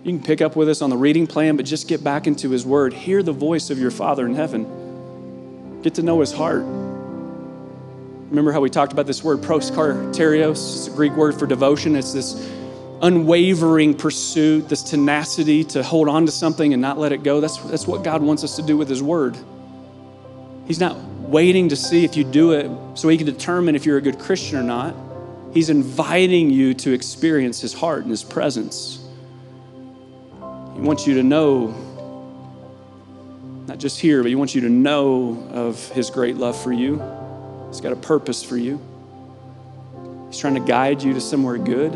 You 0.03 0.13
can 0.13 0.23
pick 0.23 0.41
up 0.41 0.57
with 0.57 0.69
us 0.69 0.81
on 0.81 0.91
the 0.91 0.97
reading 0.97 1.27
plan, 1.27 1.57
but 1.57 1.67
just 1.67 1.87
get 1.87 2.03
back 2.03 2.27
into 2.27 2.51
His 2.51 2.65
Word. 2.65 2.95
Hear 2.95 3.23
the 3.23 3.33
voice 3.33 3.69
of 3.69 3.79
your 3.79 3.91
Father 3.91 4.25
in 4.25 4.35
heaven. 4.35 5.81
Get 5.83 5.95
to 5.97 6.03
know 6.03 6.21
His 6.21 6.33
heart. 6.33 6.65
Remember 6.65 8.51
how 8.51 8.61
we 8.63 8.71
talked 8.71 8.93
about 8.93 9.07
this 9.07 9.23
word 9.23 9.43
proskarterios? 9.43 10.53
It's 10.53 10.87
a 10.87 10.91
Greek 10.91 11.13
word 11.13 11.39
for 11.39 11.47
devotion. 11.47 11.95
It's 11.95 12.15
this 12.15 12.51
unwavering 13.03 13.95
pursuit, 13.95 14.71
this 14.71 14.83
tenacity 14.83 15.65
to 15.65 15.83
hold 15.83 16.09
on 16.09 16.25
to 16.25 16.33
something 16.33 16.73
and 16.73 16.81
not 16.81 16.99
let 16.99 17.13
it 17.13 17.23
go. 17.23 17.43
That's, 17.43 17.59
that's 17.59 17.87
what 17.87 18.03
God 18.03 18.23
wants 18.23 18.43
us 18.43 18.57
to 18.57 18.63
do 18.63 18.79
with 18.79 18.89
His 18.89 19.03
Word. 19.03 19.37
He's 20.67 20.81
not 20.81 20.97
waiting 20.97 21.69
to 21.69 21.77
see 21.77 22.05
if 22.05 22.17
you 22.17 22.25
do 22.25 22.53
it 22.53 22.71
so 22.97 23.09
He 23.09 23.19
can 23.19 23.27
determine 23.27 23.75
if 23.75 23.85
you're 23.85 23.99
a 23.99 24.03
good 24.03 24.19
Christian 24.19 24.59
or 24.59 24.63
not. 24.63 24.95
He's 25.53 25.69
inviting 25.69 26.51
you 26.51 26.75
to 26.75 26.93
experience 26.93 27.61
His 27.61 27.75
heart 27.75 28.03
and 28.03 28.11
His 28.11 28.25
presence. 28.25 28.99
He 30.75 30.81
wants 30.81 31.07
you 31.07 31.15
to 31.15 31.23
know, 31.23 31.69
not 33.67 33.79
just 33.79 34.01
here, 34.01 34.23
but 34.23 34.29
He 34.29 34.35
wants 34.35 34.55
you 34.55 34.63
to 34.63 34.71
know 34.71 35.49
of 35.51 35.89
His 35.91 36.09
great 36.11 36.37
love 36.37 36.61
for 36.61 36.73
you. 36.73 37.03
He's 37.69 37.81
got 37.81 37.93
a 37.93 37.97
purpose 37.97 38.43
for 38.43 38.57
you. 38.57 38.81
He's 40.29 40.39
trying 40.39 40.55
to 40.55 40.61
guide 40.61 41.03
you 41.03 41.13
to 41.13 41.21
somewhere 41.21 41.59
good. 41.59 41.93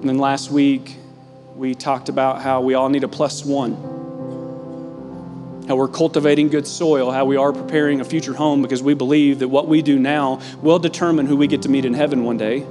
And 0.00 0.08
then 0.08 0.18
last 0.18 0.50
week, 0.50 0.96
we 1.56 1.74
talked 1.74 2.08
about 2.08 2.42
how 2.42 2.60
we 2.60 2.74
all 2.74 2.88
need 2.88 3.04
a 3.04 3.08
plus 3.08 3.44
one. 3.44 3.99
How 5.70 5.76
we're 5.76 5.86
cultivating 5.86 6.48
good 6.48 6.66
soil, 6.66 7.12
how 7.12 7.24
we 7.26 7.36
are 7.36 7.52
preparing 7.52 8.00
a 8.00 8.04
future 8.04 8.34
home 8.34 8.60
because 8.60 8.82
we 8.82 8.92
believe 8.94 9.38
that 9.38 9.46
what 9.46 9.68
we 9.68 9.82
do 9.82 10.00
now 10.00 10.40
will 10.62 10.80
determine 10.80 11.26
who 11.26 11.36
we 11.36 11.46
get 11.46 11.62
to 11.62 11.68
meet 11.68 11.84
in 11.84 11.94
heaven 11.94 12.24
one 12.24 12.36
day. 12.36 12.66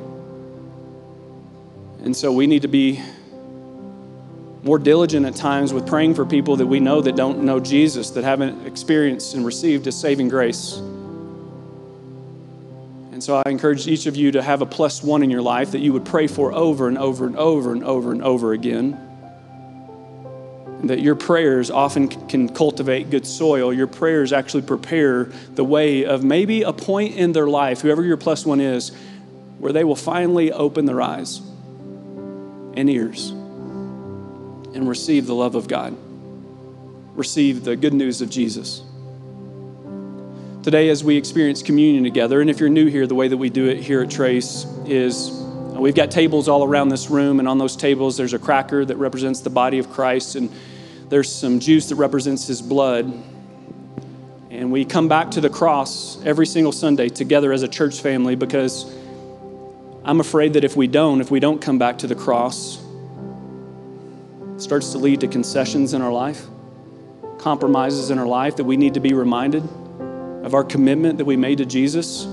And 2.04 2.14
so 2.14 2.34
we 2.34 2.46
need 2.46 2.64
to 2.64 2.68
be 2.68 3.02
more 4.64 4.78
diligent 4.78 5.26
at 5.26 5.34
times 5.38 5.72
with 5.72 5.88
praying 5.88 6.16
for 6.16 6.26
people 6.26 6.58
that 6.58 6.68
we 6.68 6.82
know 6.82 7.00
that 7.00 7.16
don't 7.16 7.44
know 7.44 7.62
Jesus, 7.62 8.10
that 8.10 8.26
haven't 8.26 8.68
experienced 8.68 9.34
and 9.34 9.46
received 9.46 9.86
His 9.86 9.98
saving 9.98 10.28
grace. 10.28 10.76
And 13.14 13.24
so 13.24 13.42
I 13.46 13.50
encourage 13.50 13.88
each 13.88 14.08
of 14.08 14.18
you 14.18 14.34
to 14.34 14.42
have 14.42 14.62
a 14.62 14.66
plus 14.66 15.02
one 15.02 15.24
in 15.24 15.30
your 15.30 15.42
life 15.42 15.72
that 15.72 15.80
you 15.80 15.94
would 15.94 16.04
pray 16.04 16.28
for 16.28 16.52
over 16.52 16.90
and 16.90 16.98
over 16.98 17.26
and 17.26 17.38
over 17.38 17.72
and 17.72 17.82
over 17.86 18.12
and 18.12 18.22
over 18.22 18.52
again. 18.52 19.09
That 20.84 21.02
your 21.02 21.16
prayers 21.16 21.70
often 21.70 22.08
can 22.08 22.50
cultivate 22.50 23.10
good 23.10 23.28
soil. 23.28 23.74
Your 23.74 23.88
prayers 23.88 24.32
actually 24.32 24.64
prepare 24.64 25.26
the 25.56 25.64
way 25.64 26.06
of 26.06 26.24
maybe 26.24 26.62
a 26.62 26.72
point 26.72 27.16
in 27.16 27.34
their 27.34 27.48
life, 27.48 27.82
whoever 27.82 28.04
your 28.04 28.18
plus 28.18 28.46
one 28.46 28.62
is, 28.62 28.92
where 29.58 29.74
they 29.74 29.84
will 29.84 29.96
finally 29.96 30.52
open 30.52 30.86
their 30.86 31.02
eyes 31.02 31.40
and 32.76 32.90
ears 32.90 33.30
and 33.30 34.88
receive 34.88 35.26
the 35.26 35.36
love 35.36 35.56
of 35.56 35.68
God, 35.68 35.98
receive 37.16 37.66
the 37.66 37.76
good 37.76 37.94
news 37.94 38.22
of 38.22 38.30
Jesus 38.30 38.84
today 40.64 40.90
as 40.90 41.04
we 41.04 41.16
experience 41.16 41.64
communion 41.64 42.04
together. 42.04 42.42
And 42.42 42.50
if 42.50 42.60
you're 42.60 42.70
new 42.70 42.88
here, 42.88 43.08
the 43.08 43.16
way 43.16 43.28
that 43.28 43.38
we 43.38 43.50
do 43.50 43.68
it 43.68 43.80
here 43.80 44.02
at 44.02 44.12
Trace 44.12 44.66
is 44.86 45.32
we've 45.82 45.96
got 45.96 46.12
tables 46.12 46.48
all 46.48 46.64
around 46.64 46.90
this 46.90 47.10
room, 47.10 47.40
and 47.40 47.48
on 47.48 47.58
those 47.58 47.76
tables, 47.76 48.18
there's 48.18 48.34
a 48.34 48.40
cracker 48.40 48.84
that 48.86 48.98
represents 48.98 49.42
the 49.42 49.50
body 49.50 49.80
of 49.80 49.90
Christ, 49.90 50.36
and 50.36 50.52
there's 51.10 51.32
some 51.34 51.60
juice 51.60 51.90
that 51.90 51.96
represents 51.96 52.48
his 52.48 52.62
blood. 52.62 53.12
And 54.50 54.72
we 54.72 54.86
come 54.86 55.08
back 55.08 55.32
to 55.32 55.42
the 55.42 55.50
cross 55.50 56.24
every 56.26 56.46
single 56.46 56.72
Sunday 56.72 57.10
together 57.10 57.54
as 57.54 57.64
a 57.64 57.68
church 57.68 58.02
family 58.02 58.36
because 58.36 58.94
I'm 60.04 60.20
afraid 60.20 60.54
that 60.54 60.64
if 60.64 60.76
we 60.76 60.88
don't, 60.88 61.22
if 61.22 61.32
we 61.32 61.40
don't 61.40 61.62
come 61.62 61.78
back 61.78 62.00
to 62.00 62.08
the 62.08 62.16
cross, 62.16 62.84
it 64.56 64.62
starts 64.62 64.92
to 64.92 64.98
lead 64.98 65.22
to 65.22 65.28
concessions 65.28 65.94
in 65.94 66.02
our 66.02 66.12
life, 66.12 66.46
compromises 67.38 68.12
in 68.12 68.20
our 68.20 68.28
life 68.28 68.58
that 68.58 68.64
we 68.64 68.76
need 68.76 68.96
to 68.96 69.00
be 69.00 69.14
reminded 69.14 69.64
of 70.44 70.54
our 70.54 70.64
commitment 70.64 71.18
that 71.20 71.26
we 71.26 71.38
made 71.38 71.60
to 71.60 71.66
Jesus, 71.66 72.26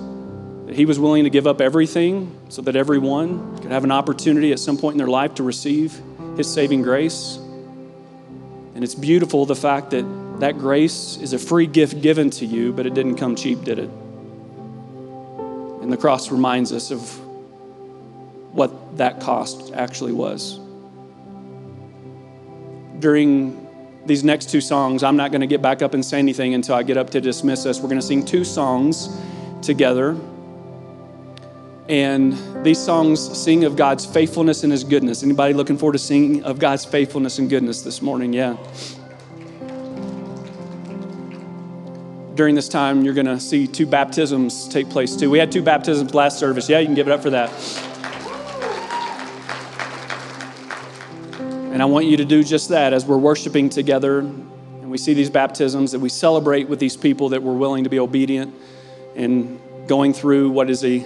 that 0.67 0.75
He 0.75 0.85
was 0.85 0.99
willing 0.99 1.25
to 1.25 1.31
give 1.31 1.47
up 1.47 1.61
everything 1.61 2.37
so 2.49 2.61
that 2.63 2.77
everyone 2.77 3.59
could 3.59 3.71
have 3.71 3.85
an 3.85 3.93
opportunity 3.93 4.53
at 4.53 4.59
some 4.59 4.77
point 4.77 4.95
in 4.95 4.99
their 4.99 5.07
life 5.07 5.35
to 5.37 5.43
receive 5.43 6.01
His 6.37 6.53
saving 6.53 6.83
grace. 6.83 7.39
And 8.75 8.85
it's 8.85 8.95
beautiful 8.95 9.47
the 9.47 9.57
fact 9.57 9.93
that 9.93 10.05
that 10.41 10.59
grace 10.59 11.17
is 11.17 11.33
a 11.33 11.39
free 11.39 11.67
gift 11.67 12.03
given 12.03 12.29
to 12.31 12.45
you, 12.45 12.73
but 12.73 12.85
it 12.85 12.93
didn't 12.95 13.17
come 13.17 13.37
cheap, 13.37 13.65
did 13.65 13.79
it? 13.79 13.89
And 15.81 15.91
the 15.91 15.97
cross 15.97 16.31
reminds 16.31 16.73
us 16.73 16.91
of 16.91 17.01
what 18.53 18.99
that 18.99 19.21
cost 19.21 19.73
actually 19.73 20.13
was. 20.13 20.59
During 22.99 23.67
these 24.05 24.25
next 24.25 24.51
two 24.51 24.61
songs, 24.61 25.03
I'm 25.03 25.17
not 25.17 25.31
going 25.31 25.43
to 25.43 25.47
get 25.47 25.63
back 25.63 25.81
up 25.81 25.95
and 25.95 26.05
say 26.05 26.19
anything 26.19 26.55
until 26.55 26.75
I 26.75 26.83
get 26.83 26.97
up 26.97 27.11
to 27.11 27.21
dismiss 27.21 27.67
us. 27.67 27.81
We're 27.81 27.89
going 27.89 28.01
to 28.01 28.07
sing 28.07 28.25
two 28.25 28.45
songs 28.45 29.09
together. 29.63 30.17
And 31.89 32.37
these 32.65 32.79
songs 32.79 33.21
sing 33.39 33.65
of 33.65 33.77
God's 33.77 34.05
faithfulness 34.05 34.65
and 34.65 34.73
his 34.73 34.83
goodness. 34.83 35.23
Anybody 35.23 35.55
looking 35.55 35.79
forward 35.79 35.93
to 35.93 35.99
singing 35.99 36.43
of 36.43 36.59
God's 36.59 36.85
faithfulness 36.85 37.39
and 37.39 37.49
goodness 37.49 37.83
this 37.83 38.03
morning? 38.03 38.33
Yeah. 38.33 38.57
During 42.35 42.55
this 42.55 42.69
time, 42.69 43.03
you're 43.03 43.15
going 43.15 43.27
to 43.27 43.39
see 43.39 43.67
two 43.67 43.87
baptisms 43.87 44.69
take 44.69 44.91
place 44.91 45.17
too. 45.17 45.31
We 45.31 45.39
had 45.39 45.53
two 45.53 45.63
baptisms 45.63 46.13
last 46.13 46.39
service. 46.39 46.69
Yeah, 46.69 46.81
you 46.81 46.87
can 46.87 46.95
give 46.95 47.07
it 47.07 47.13
up 47.13 47.23
for 47.23 47.31
that. 47.31 47.51
And 51.73 51.83
I 51.83 51.85
want 51.85 52.07
you 52.07 52.17
to 52.17 52.25
do 52.25 52.43
just 52.43 52.71
that 52.71 52.93
as 52.93 53.05
we're 53.05 53.17
worshiping 53.19 53.69
together 53.69 54.19
and 54.19 54.91
we 54.91 54.99
see 54.99 55.15
these 55.15 55.31
baptisms, 55.31 55.93
that 55.93 55.99
we 55.99 56.09
celebrate 56.09 56.69
with 56.69 56.79
these 56.79 56.97
people 56.97 57.29
that 57.29 57.43
were 57.43 57.55
willing 57.55 57.85
to 57.85 57.91
be 57.91 57.99
obedient 57.99 58.55
and 59.15 59.61
going 59.87 60.13
through 60.13 60.51
what 60.51 60.69
is 60.69 60.85
a, 60.85 61.01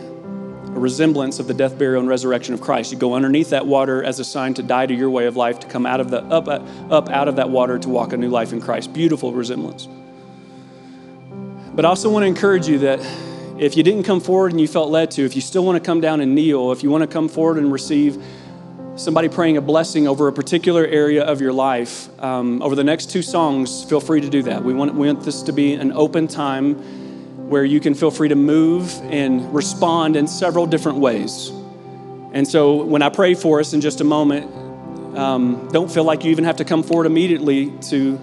resemblance 0.80 1.38
of 1.38 1.46
the 1.46 1.54
death, 1.54 1.78
burial, 1.78 2.00
and 2.00 2.08
resurrection 2.08 2.54
of 2.54 2.60
Christ. 2.60 2.92
You 2.92 2.98
go 2.98 3.14
underneath 3.14 3.50
that 3.50 3.66
water 3.66 4.02
as 4.02 4.18
a 4.18 4.24
sign 4.24 4.54
to 4.54 4.62
die 4.62 4.86
to 4.86 4.94
your 4.94 5.10
way 5.10 5.26
of 5.26 5.36
life, 5.36 5.60
to 5.60 5.66
come 5.66 5.86
out 5.86 6.00
of 6.00 6.10
the 6.10 6.22
up, 6.24 6.48
up 6.48 7.08
out 7.08 7.28
of 7.28 7.36
that 7.36 7.50
water 7.50 7.78
to 7.78 7.88
walk 7.88 8.12
a 8.12 8.16
new 8.16 8.28
life 8.28 8.52
in 8.52 8.60
Christ. 8.60 8.92
Beautiful 8.92 9.32
resemblance. 9.32 9.88
But 11.74 11.84
I 11.84 11.88
also 11.88 12.10
want 12.10 12.24
to 12.24 12.26
encourage 12.26 12.66
you 12.66 12.78
that 12.80 13.00
if 13.58 13.76
you 13.76 13.82
didn't 13.82 14.04
come 14.04 14.20
forward 14.20 14.52
and 14.52 14.60
you 14.60 14.66
felt 14.66 14.90
led 14.90 15.10
to, 15.12 15.24
if 15.24 15.36
you 15.36 15.42
still 15.42 15.64
want 15.64 15.76
to 15.76 15.86
come 15.86 16.00
down 16.00 16.20
and 16.20 16.34
kneel, 16.34 16.72
if 16.72 16.82
you 16.82 16.90
want 16.90 17.02
to 17.02 17.06
come 17.06 17.28
forward 17.28 17.58
and 17.58 17.70
receive 17.70 18.22
somebody 18.96 19.28
praying 19.28 19.56
a 19.56 19.60
blessing 19.60 20.08
over 20.08 20.28
a 20.28 20.32
particular 20.32 20.84
area 20.84 21.22
of 21.22 21.40
your 21.40 21.52
life, 21.52 22.08
um, 22.22 22.60
over 22.62 22.74
the 22.74 22.84
next 22.84 23.10
two 23.10 23.22
songs, 23.22 23.84
feel 23.84 24.00
free 24.00 24.20
to 24.20 24.28
do 24.28 24.42
that. 24.42 24.62
We 24.64 24.74
want, 24.74 24.94
we 24.94 25.06
want 25.06 25.22
this 25.24 25.42
to 25.42 25.52
be 25.52 25.74
an 25.74 25.92
open 25.92 26.26
time 26.26 26.99
where 27.50 27.64
you 27.64 27.80
can 27.80 27.94
feel 27.94 28.12
free 28.12 28.28
to 28.28 28.36
move 28.36 28.94
and 29.10 29.52
respond 29.52 30.14
in 30.14 30.28
several 30.28 30.66
different 30.66 30.98
ways. 30.98 31.50
And 32.32 32.46
so 32.46 32.84
when 32.84 33.02
I 33.02 33.08
pray 33.08 33.34
for 33.34 33.58
us 33.58 33.72
in 33.72 33.80
just 33.80 34.00
a 34.00 34.04
moment, 34.04 34.46
um, 35.18 35.68
don't 35.72 35.90
feel 35.90 36.04
like 36.04 36.22
you 36.22 36.30
even 36.30 36.44
have 36.44 36.58
to 36.58 36.64
come 36.64 36.84
forward 36.84 37.06
immediately 37.06 37.72
to 37.88 38.20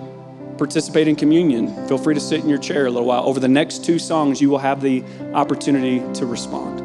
participate 0.58 1.10
in 1.10 1.18
communion. 1.18 1.88
Feel 1.90 1.98
free 1.98 2.14
to 2.14 2.22
sit 2.22 2.40
in 2.40 2.48
your 2.48 2.58
chair 2.58 2.86
a 2.86 2.90
little 2.90 3.06
while. 3.06 3.26
Over 3.26 3.42
the 3.42 3.50
next 3.50 3.84
two 3.84 4.00
songs, 4.00 4.40
you 4.40 4.50
will 4.50 4.60
have 4.60 4.82
the 4.82 5.04
opportunity 5.34 6.00
to 6.14 6.26
respond. 6.26 6.80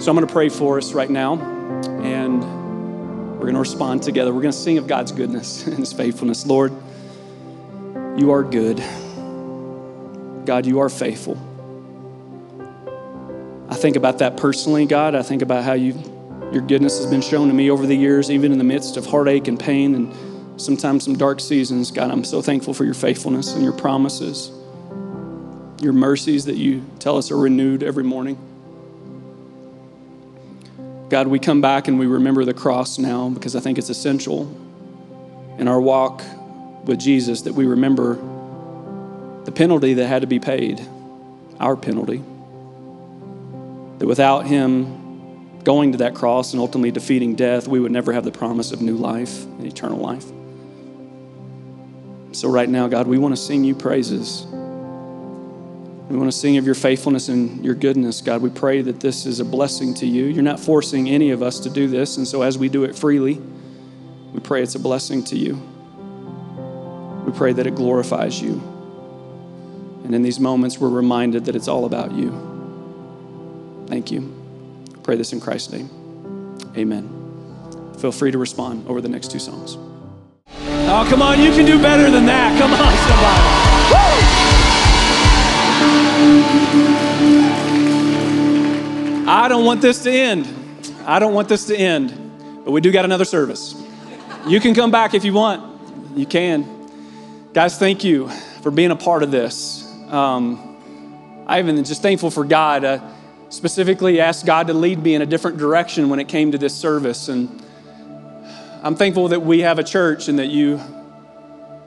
So 0.00 0.10
I'm 0.10 0.16
going 0.16 0.28
to 0.28 0.32
pray 0.32 0.48
for 0.48 0.78
us 0.78 0.92
right 0.92 1.10
now. 1.10 1.40
And 2.00 2.44
we're 3.32 3.50
going 3.50 3.54
to 3.54 3.60
respond 3.60 4.04
together. 4.04 4.32
We're 4.32 4.42
going 4.42 4.52
to 4.52 4.58
sing 4.58 4.78
of 4.78 4.86
God's 4.86 5.10
goodness 5.10 5.66
and 5.66 5.78
His 5.78 5.92
faithfulness. 5.92 6.46
Lord, 6.46 6.72
you 8.16 8.30
are 8.30 8.44
good. 8.44 8.80
God, 10.44 10.66
you 10.66 10.80
are 10.80 10.88
faithful. 10.88 11.38
I 13.68 13.76
think 13.76 13.96
about 13.96 14.18
that 14.18 14.36
personally, 14.36 14.86
God. 14.86 15.14
I 15.14 15.22
think 15.22 15.42
about 15.42 15.64
how 15.64 15.72
you, 15.72 15.94
your 16.52 16.62
goodness 16.62 16.98
has 16.98 17.06
been 17.06 17.22
shown 17.22 17.48
to 17.48 17.54
me 17.54 17.70
over 17.70 17.86
the 17.86 17.96
years, 17.96 18.30
even 18.30 18.52
in 18.52 18.58
the 18.58 18.64
midst 18.64 18.96
of 18.96 19.06
heartache 19.06 19.48
and 19.48 19.58
pain 19.58 19.94
and 19.94 20.60
sometimes 20.60 21.04
some 21.04 21.16
dark 21.16 21.40
seasons. 21.40 21.90
God, 21.90 22.10
I'm 22.10 22.24
so 22.24 22.42
thankful 22.42 22.74
for 22.74 22.84
your 22.84 22.94
faithfulness 22.94 23.54
and 23.54 23.64
your 23.64 23.72
promises, 23.72 24.50
your 25.80 25.92
mercies 25.92 26.44
that 26.44 26.56
you 26.56 26.84
tell 26.98 27.16
us 27.16 27.30
are 27.30 27.38
renewed 27.38 27.82
every 27.82 28.04
morning. 28.04 28.38
God, 31.08 31.28
we 31.28 31.38
come 31.38 31.60
back 31.60 31.88
and 31.88 31.98
we 31.98 32.06
remember 32.06 32.44
the 32.44 32.54
cross 32.54 32.98
now 32.98 33.28
because 33.28 33.56
I 33.56 33.60
think 33.60 33.78
it's 33.78 33.90
essential 33.90 34.42
in 35.58 35.68
our 35.68 35.80
walk 35.80 36.22
with 36.84 36.98
Jesus 36.98 37.42
that 37.42 37.54
we 37.54 37.66
remember 37.66 38.18
the 39.44 39.52
penalty 39.52 39.94
that 39.94 40.06
had 40.06 40.22
to 40.22 40.26
be 40.26 40.38
paid, 40.38 40.80
our 41.60 41.76
penalty. 41.76 42.22
That 43.98 44.06
without 44.06 44.46
Him 44.46 45.60
going 45.64 45.92
to 45.92 45.98
that 45.98 46.14
cross 46.14 46.52
and 46.52 46.60
ultimately 46.60 46.90
defeating 46.90 47.34
death, 47.34 47.66
we 47.66 47.80
would 47.80 47.92
never 47.92 48.12
have 48.12 48.24
the 48.24 48.32
promise 48.32 48.72
of 48.72 48.80
new 48.80 48.96
life 48.96 49.44
and 49.44 49.66
eternal 49.66 49.98
life. 49.98 50.24
So, 52.32 52.48
right 52.48 52.68
now, 52.68 52.88
God, 52.88 53.06
we 53.06 53.18
want 53.18 53.32
to 53.32 53.40
sing 53.40 53.64
you 53.64 53.74
praises. 53.74 54.44
We 56.08 56.18
want 56.18 56.30
to 56.30 56.36
sing 56.36 56.58
of 56.58 56.66
your 56.66 56.74
faithfulness 56.74 57.28
and 57.28 57.64
your 57.64 57.74
goodness, 57.74 58.20
God. 58.20 58.42
We 58.42 58.50
pray 58.50 58.82
that 58.82 59.00
this 59.00 59.24
is 59.24 59.40
a 59.40 59.44
blessing 59.44 59.94
to 59.94 60.06
you. 60.06 60.24
You're 60.24 60.42
not 60.42 60.60
forcing 60.60 61.08
any 61.08 61.30
of 61.30 61.42
us 61.42 61.60
to 61.60 61.70
do 61.70 61.86
this, 61.86 62.16
and 62.16 62.26
so 62.26 62.42
as 62.42 62.58
we 62.58 62.68
do 62.68 62.84
it 62.84 62.94
freely, 62.94 63.40
we 64.32 64.40
pray 64.40 64.62
it's 64.62 64.74
a 64.74 64.80
blessing 64.80 65.22
to 65.24 65.36
you. 65.36 65.54
We 67.24 67.32
pray 67.32 67.52
that 67.54 67.66
it 67.66 67.74
glorifies 67.74 68.42
you. 68.42 68.73
And 70.04 70.14
in 70.14 70.22
these 70.22 70.38
moments, 70.38 70.78
we're 70.78 70.90
reminded 70.90 71.46
that 71.46 71.56
it's 71.56 71.66
all 71.66 71.86
about 71.86 72.12
you. 72.12 72.30
Thank 73.88 74.10
you. 74.10 74.32
Pray 75.02 75.16
this 75.16 75.32
in 75.32 75.40
Christ's 75.40 75.72
name. 75.72 75.88
Amen. 76.76 77.08
Feel 77.98 78.12
free 78.12 78.30
to 78.30 78.38
respond 78.38 78.86
over 78.86 79.00
the 79.00 79.08
next 79.08 79.30
two 79.30 79.38
songs. 79.38 79.76
Oh, 80.86 81.06
come 81.08 81.22
on, 81.22 81.40
you 81.40 81.50
can 81.52 81.64
do 81.64 81.80
better 81.80 82.10
than 82.10 82.26
that. 82.26 82.58
Come 82.58 82.72
on, 82.72 82.78
somebody. 83.08 83.42
Woo! 83.90 84.44
I 89.26 89.48
don't 89.48 89.64
want 89.64 89.80
this 89.80 90.02
to 90.02 90.12
end. 90.12 90.46
I 91.06 91.18
don't 91.18 91.32
want 91.32 91.48
this 91.48 91.66
to 91.66 91.76
end. 91.76 92.12
But 92.64 92.72
we 92.72 92.80
do 92.80 92.92
got 92.92 93.04
another 93.04 93.24
service. 93.24 93.74
You 94.46 94.60
can 94.60 94.74
come 94.74 94.90
back 94.90 95.14
if 95.14 95.24
you 95.24 95.32
want. 95.32 96.16
You 96.16 96.26
can. 96.26 96.90
Guys, 97.52 97.78
thank 97.78 98.04
you 98.04 98.28
for 98.62 98.70
being 98.70 98.90
a 98.90 98.96
part 98.96 99.22
of 99.22 99.30
this. 99.30 99.83
Um, 100.08 101.44
I 101.46 101.58
even 101.58 101.82
just 101.84 102.02
thankful 102.02 102.30
for 102.30 102.44
God. 102.44 102.84
Uh, 102.84 103.00
specifically, 103.48 104.20
asked 104.20 104.46
God 104.46 104.66
to 104.66 104.74
lead 104.74 105.02
me 105.02 105.14
in 105.14 105.22
a 105.22 105.26
different 105.26 105.58
direction 105.58 106.08
when 106.08 106.20
it 106.20 106.28
came 106.28 106.52
to 106.52 106.58
this 106.58 106.74
service, 106.74 107.28
and 107.28 107.62
I'm 108.82 108.96
thankful 108.96 109.28
that 109.28 109.40
we 109.40 109.60
have 109.60 109.78
a 109.78 109.84
church 109.84 110.28
and 110.28 110.38
that 110.38 110.48
you 110.48 110.80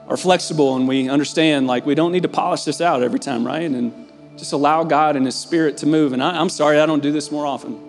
are 0.08 0.18
flexible 0.18 0.76
and 0.76 0.88
we 0.88 1.10
understand 1.10 1.68
like 1.68 1.86
we 1.86 1.94
don't 1.94 2.12
need 2.12 2.24
to 2.24 2.30
polish 2.30 2.64
this 2.64 2.82
out 2.82 3.04
every 3.04 3.20
time, 3.20 3.46
right? 3.46 3.70
And 3.70 4.08
just 4.38 4.54
allow 4.54 4.84
God 4.84 5.16
and 5.16 5.26
His 5.26 5.36
Spirit 5.36 5.78
to 5.78 5.86
move. 5.86 6.14
And 6.14 6.24
I, 6.24 6.42
am 6.42 6.50
sorry 6.50 6.80
I 6.80 6.86
don't 6.86 7.04
do 7.04 7.12
this 7.12 7.32
more 7.32 7.46
often. 7.46 7.80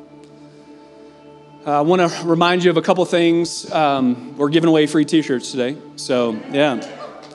Uh, 1.67 1.79
I 1.79 1.81
want 1.83 2.01
to 2.01 2.27
remind 2.27 2.65
you 2.65 2.71
of 2.71 2.77
a 2.77 2.83
couple 2.83 3.05
things. 3.05 3.71
Um, 3.71 4.37
we're 4.37 4.49
giving 4.49 4.69
away 4.69 4.87
free 4.87 5.05
T-shirts 5.05 5.51
today, 5.51 5.77
so 5.97 6.33
yeah. 6.51 6.75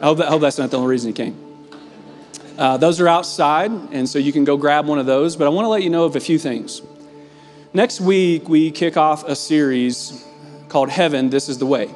I 0.01 0.05
hope, 0.05 0.17
that, 0.17 0.27
I 0.27 0.29
hope 0.31 0.41
that's 0.41 0.57
not 0.57 0.69
the 0.69 0.77
only 0.77 0.89
reason 0.89 1.09
you 1.09 1.13
came. 1.13 1.52
Uh, 2.57 2.77
those 2.77 3.01
are 3.01 3.07
outside, 3.07 3.71
and 3.71 4.07
so 4.07 4.19
you 4.19 4.31
can 4.31 4.43
go 4.43 4.57
grab 4.57 4.85
one 4.85 4.99
of 4.99 5.05
those. 5.05 5.35
But 5.35 5.45
I 5.45 5.49
want 5.49 5.65
to 5.65 5.69
let 5.69 5.81
you 5.81 5.89
know 5.89 6.05
of 6.05 6.15
a 6.15 6.19
few 6.19 6.37
things. 6.37 6.81
Next 7.73 7.99
week, 7.99 8.47
we 8.47 8.69
kick 8.69 8.97
off 8.97 9.23
a 9.27 9.35
series 9.35 10.23
called 10.69 10.89
Heaven, 10.89 11.31
This 11.31 11.49
is 11.49 11.57
the 11.57 11.65
Way. 11.65 11.89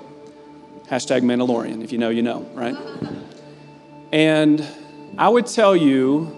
Hashtag 0.89 1.21
Mandalorian. 1.21 1.83
If 1.83 1.91
you 1.91 1.99
know, 1.99 2.09
you 2.09 2.23
know, 2.23 2.39
right? 2.53 2.75
And 4.11 4.65
I 5.17 5.29
would 5.29 5.45
tell 5.45 5.75
you 5.75 6.33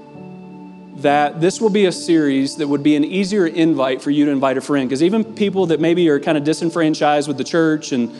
that 0.97 1.39
this 1.39 1.61
will 1.61 1.69
be 1.69 1.85
a 1.85 1.91
series 1.91 2.57
that 2.57 2.67
would 2.67 2.83
be 2.83 2.97
an 2.97 3.05
easier 3.05 3.47
invite 3.47 4.01
for 4.01 4.11
you 4.11 4.25
to 4.25 4.31
invite 4.31 4.57
a 4.57 4.61
friend. 4.61 4.89
Because 4.89 5.01
even 5.01 5.23
people 5.23 5.67
that 5.67 5.79
maybe 5.79 6.09
are 6.09 6.19
kind 6.19 6.37
of 6.37 6.43
disenfranchised 6.43 7.27
with 7.27 7.37
the 7.37 7.43
church 7.45 7.93
and 7.93 8.13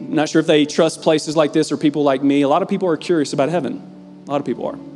not 0.00 0.28
sure 0.28 0.40
if 0.40 0.46
they 0.46 0.66
trust 0.66 1.02
places 1.02 1.36
like 1.36 1.52
this 1.52 1.70
or 1.70 1.76
people 1.76 2.02
like 2.02 2.22
me, 2.24 2.42
a 2.42 2.48
lot 2.48 2.62
of 2.62 2.68
people 2.68 2.88
are 2.88 2.96
curious 2.96 3.32
about 3.32 3.48
heaven. 3.48 4.24
A 4.26 4.30
lot 4.30 4.40
of 4.40 4.46
people 4.46 4.66
are. 4.66 4.95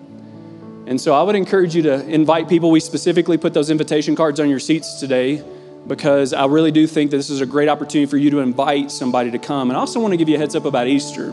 And 0.86 1.00
so 1.00 1.14
I 1.14 1.22
would 1.22 1.36
encourage 1.36 1.74
you 1.74 1.82
to 1.82 2.06
invite 2.08 2.48
people. 2.48 2.70
We 2.70 2.80
specifically 2.80 3.36
put 3.36 3.54
those 3.54 3.70
invitation 3.70 4.16
cards 4.16 4.40
on 4.40 4.48
your 4.48 4.58
seats 4.58 4.98
today 4.98 5.44
because 5.86 6.32
I 6.32 6.46
really 6.46 6.72
do 6.72 6.86
think 6.86 7.10
that 7.10 7.16
this 7.16 7.30
is 7.30 7.40
a 7.40 7.46
great 7.46 7.68
opportunity 7.68 8.10
for 8.10 8.16
you 8.16 8.30
to 8.30 8.40
invite 8.40 8.90
somebody 8.90 9.30
to 9.30 9.38
come. 9.38 9.70
And 9.70 9.76
I 9.76 9.80
also 9.80 10.00
want 10.00 10.12
to 10.12 10.16
give 10.16 10.28
you 10.28 10.36
a 10.36 10.38
heads 10.38 10.56
up 10.56 10.64
about 10.64 10.86
Easter. 10.86 11.30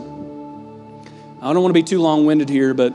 I 1.40 1.52
don't 1.52 1.62
want 1.62 1.70
to 1.70 1.80
be 1.80 1.82
too 1.82 2.00
long 2.00 2.24
winded 2.24 2.48
here, 2.48 2.74
but 2.74 2.94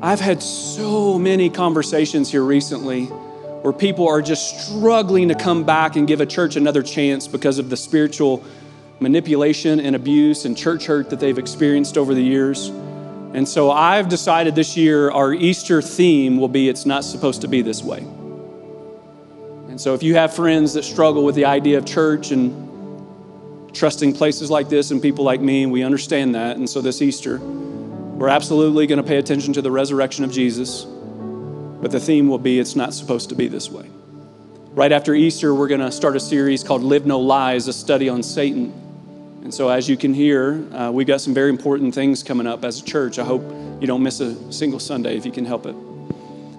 I've 0.00 0.20
had 0.20 0.42
so 0.42 1.18
many 1.18 1.48
conversations 1.48 2.30
here 2.30 2.44
recently 2.44 3.06
where 3.06 3.72
people 3.72 4.08
are 4.08 4.20
just 4.20 4.66
struggling 4.66 5.28
to 5.28 5.34
come 5.34 5.64
back 5.64 5.96
and 5.96 6.06
give 6.06 6.20
a 6.20 6.26
church 6.26 6.56
another 6.56 6.82
chance 6.82 7.28
because 7.28 7.58
of 7.58 7.70
the 7.70 7.76
spiritual 7.76 8.44
manipulation 8.98 9.78
and 9.80 9.94
abuse 9.94 10.44
and 10.44 10.56
church 10.56 10.86
hurt 10.86 11.10
that 11.10 11.20
they've 11.20 11.38
experienced 11.38 11.96
over 11.96 12.14
the 12.14 12.22
years. 12.22 12.70
And 13.34 13.48
so 13.48 13.70
I've 13.70 14.08
decided 14.10 14.54
this 14.54 14.76
year 14.76 15.10
our 15.10 15.32
Easter 15.32 15.80
theme 15.80 16.36
will 16.36 16.48
be 16.48 16.68
It's 16.68 16.84
Not 16.84 17.02
Supposed 17.02 17.40
to 17.40 17.48
Be 17.48 17.62
This 17.62 17.82
Way. 17.82 18.00
And 19.68 19.80
so 19.80 19.94
if 19.94 20.02
you 20.02 20.14
have 20.16 20.34
friends 20.34 20.74
that 20.74 20.82
struggle 20.82 21.24
with 21.24 21.34
the 21.34 21.46
idea 21.46 21.78
of 21.78 21.86
church 21.86 22.30
and 22.30 23.74
trusting 23.74 24.12
places 24.12 24.50
like 24.50 24.68
this 24.68 24.90
and 24.90 25.00
people 25.00 25.24
like 25.24 25.40
me, 25.40 25.64
we 25.64 25.82
understand 25.82 26.34
that. 26.34 26.56
And 26.58 26.68
so 26.68 26.82
this 26.82 27.00
Easter, 27.00 27.38
we're 27.38 28.28
absolutely 28.28 28.86
going 28.86 29.00
to 29.00 29.08
pay 29.08 29.16
attention 29.16 29.54
to 29.54 29.62
the 29.62 29.70
resurrection 29.70 30.26
of 30.26 30.30
Jesus. 30.30 30.84
But 30.84 31.90
the 31.90 32.00
theme 32.00 32.28
will 32.28 32.38
be 32.38 32.58
It's 32.58 32.76
Not 32.76 32.92
Supposed 32.92 33.30
to 33.30 33.34
Be 33.34 33.48
This 33.48 33.70
Way. 33.70 33.88
Right 34.72 34.92
after 34.92 35.14
Easter, 35.14 35.54
we're 35.54 35.68
going 35.68 35.80
to 35.80 35.90
start 35.90 36.16
a 36.16 36.20
series 36.20 36.62
called 36.62 36.82
Live 36.82 37.06
No 37.06 37.18
Lies, 37.18 37.66
a 37.66 37.72
study 37.72 38.10
on 38.10 38.22
Satan. 38.22 38.72
And 39.42 39.52
so, 39.52 39.68
as 39.68 39.88
you 39.88 39.96
can 39.96 40.14
hear, 40.14 40.64
uh, 40.72 40.90
we've 40.92 41.06
got 41.06 41.20
some 41.20 41.34
very 41.34 41.50
important 41.50 41.94
things 41.94 42.22
coming 42.22 42.46
up 42.46 42.64
as 42.64 42.80
a 42.80 42.84
church. 42.84 43.18
I 43.18 43.24
hope 43.24 43.42
you 43.80 43.86
don't 43.88 44.02
miss 44.02 44.20
a 44.20 44.52
single 44.52 44.78
Sunday 44.78 45.16
if 45.16 45.26
you 45.26 45.32
can 45.32 45.44
help 45.44 45.66
it. 45.66 45.74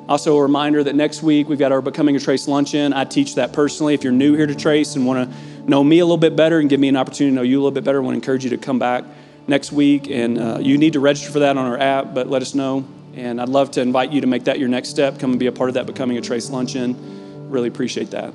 Also, 0.10 0.38
a 0.38 0.42
reminder 0.42 0.84
that 0.84 0.96
next 0.96 1.24
week 1.24 1.48
we've 1.48 1.60
got 1.60 1.72
our 1.72 1.82
Becoming 1.82 2.18
a 2.18 2.20
Trace 2.20 2.48
luncheon. 2.48 2.92
I 2.92 3.06
teach 3.06 3.36
that 3.36 3.54
personally. 3.54 3.94
If 3.94 4.04
you're 4.04 4.12
new 4.12 4.36
here 4.36 4.46
to 4.46 4.56
Trace 4.56 4.98
and 4.98 5.06
want 5.06 5.32
to 5.32 5.38
know 5.66 5.82
me 5.82 6.00
a 6.00 6.06
little 6.06 6.18
bit 6.18 6.36
better 6.36 6.60
and 6.60 6.70
give 6.70 6.80
me 6.80 6.90
an 6.90 6.98
opportunity 6.98 7.32
to 7.32 7.36
know 7.36 7.42
you 7.42 7.58
a 7.58 7.62
little 7.62 7.72
bit 7.72 7.86
better, 7.86 8.00
I 8.00 8.02
want 8.02 8.16
to 8.16 8.18
encourage 8.18 8.44
you 8.44 8.50
to 8.50 8.58
come 8.58 8.80
back 8.80 9.06
next 9.48 9.72
week. 9.72 10.10
And 10.10 10.38
uh, 10.38 10.58
you 10.62 10.78
need 10.78 10.94
to 10.94 11.00
register 11.00 11.32
for 11.32 11.40
that 11.40 11.58
on 11.58 11.66
our 11.66 11.80
app, 11.80 12.14
but 12.14 12.28
let 12.28 12.42
us 12.42 12.54
know. 12.54 12.86
And 13.16 13.40
I'd 13.40 13.48
love 13.48 13.72
to 13.72 13.82
invite 13.82 14.12
you 14.12 14.20
to 14.22 14.28
make 14.28 14.44
that 14.44 14.60
your 14.60 14.68
next 14.68 14.90
step. 14.90 15.20
Come 15.20 15.32
and 15.32 15.40
be 15.40 15.48
a 15.48 15.54
part 15.54 15.70
of 15.70 15.76
that 15.76 15.86
Becoming 15.86 16.18
a 16.18 16.22
Trace 16.22 16.50
luncheon. 16.50 17.50
Really 17.50 17.70
appreciate 17.70 18.12
that. 18.12 18.34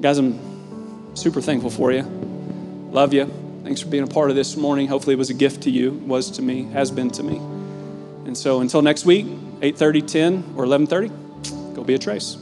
Guys, 0.00 0.18
I'm 0.18 1.16
super 1.16 1.40
thankful 1.40 1.70
for 1.70 1.90
you. 1.90 2.23
Love 2.94 3.12
you. 3.12 3.26
Thanks 3.64 3.80
for 3.80 3.88
being 3.88 4.04
a 4.04 4.06
part 4.06 4.30
of 4.30 4.36
this 4.36 4.56
morning. 4.56 4.86
Hopefully 4.86 5.14
it 5.14 5.18
was 5.18 5.28
a 5.28 5.34
gift 5.34 5.64
to 5.64 5.70
you, 5.70 5.90
was 6.06 6.30
to 6.30 6.42
me, 6.42 6.62
has 6.66 6.92
been 6.92 7.10
to 7.10 7.24
me. 7.24 7.38
And 8.24 8.38
so 8.38 8.60
until 8.60 8.82
next 8.82 9.04
week, 9.04 9.26
8:30, 9.62 10.00
10, 10.00 10.44
or 10.56 10.64
11:30, 10.64 11.10
go 11.74 11.82
be 11.82 11.94
a 11.94 11.98
trace. 11.98 12.36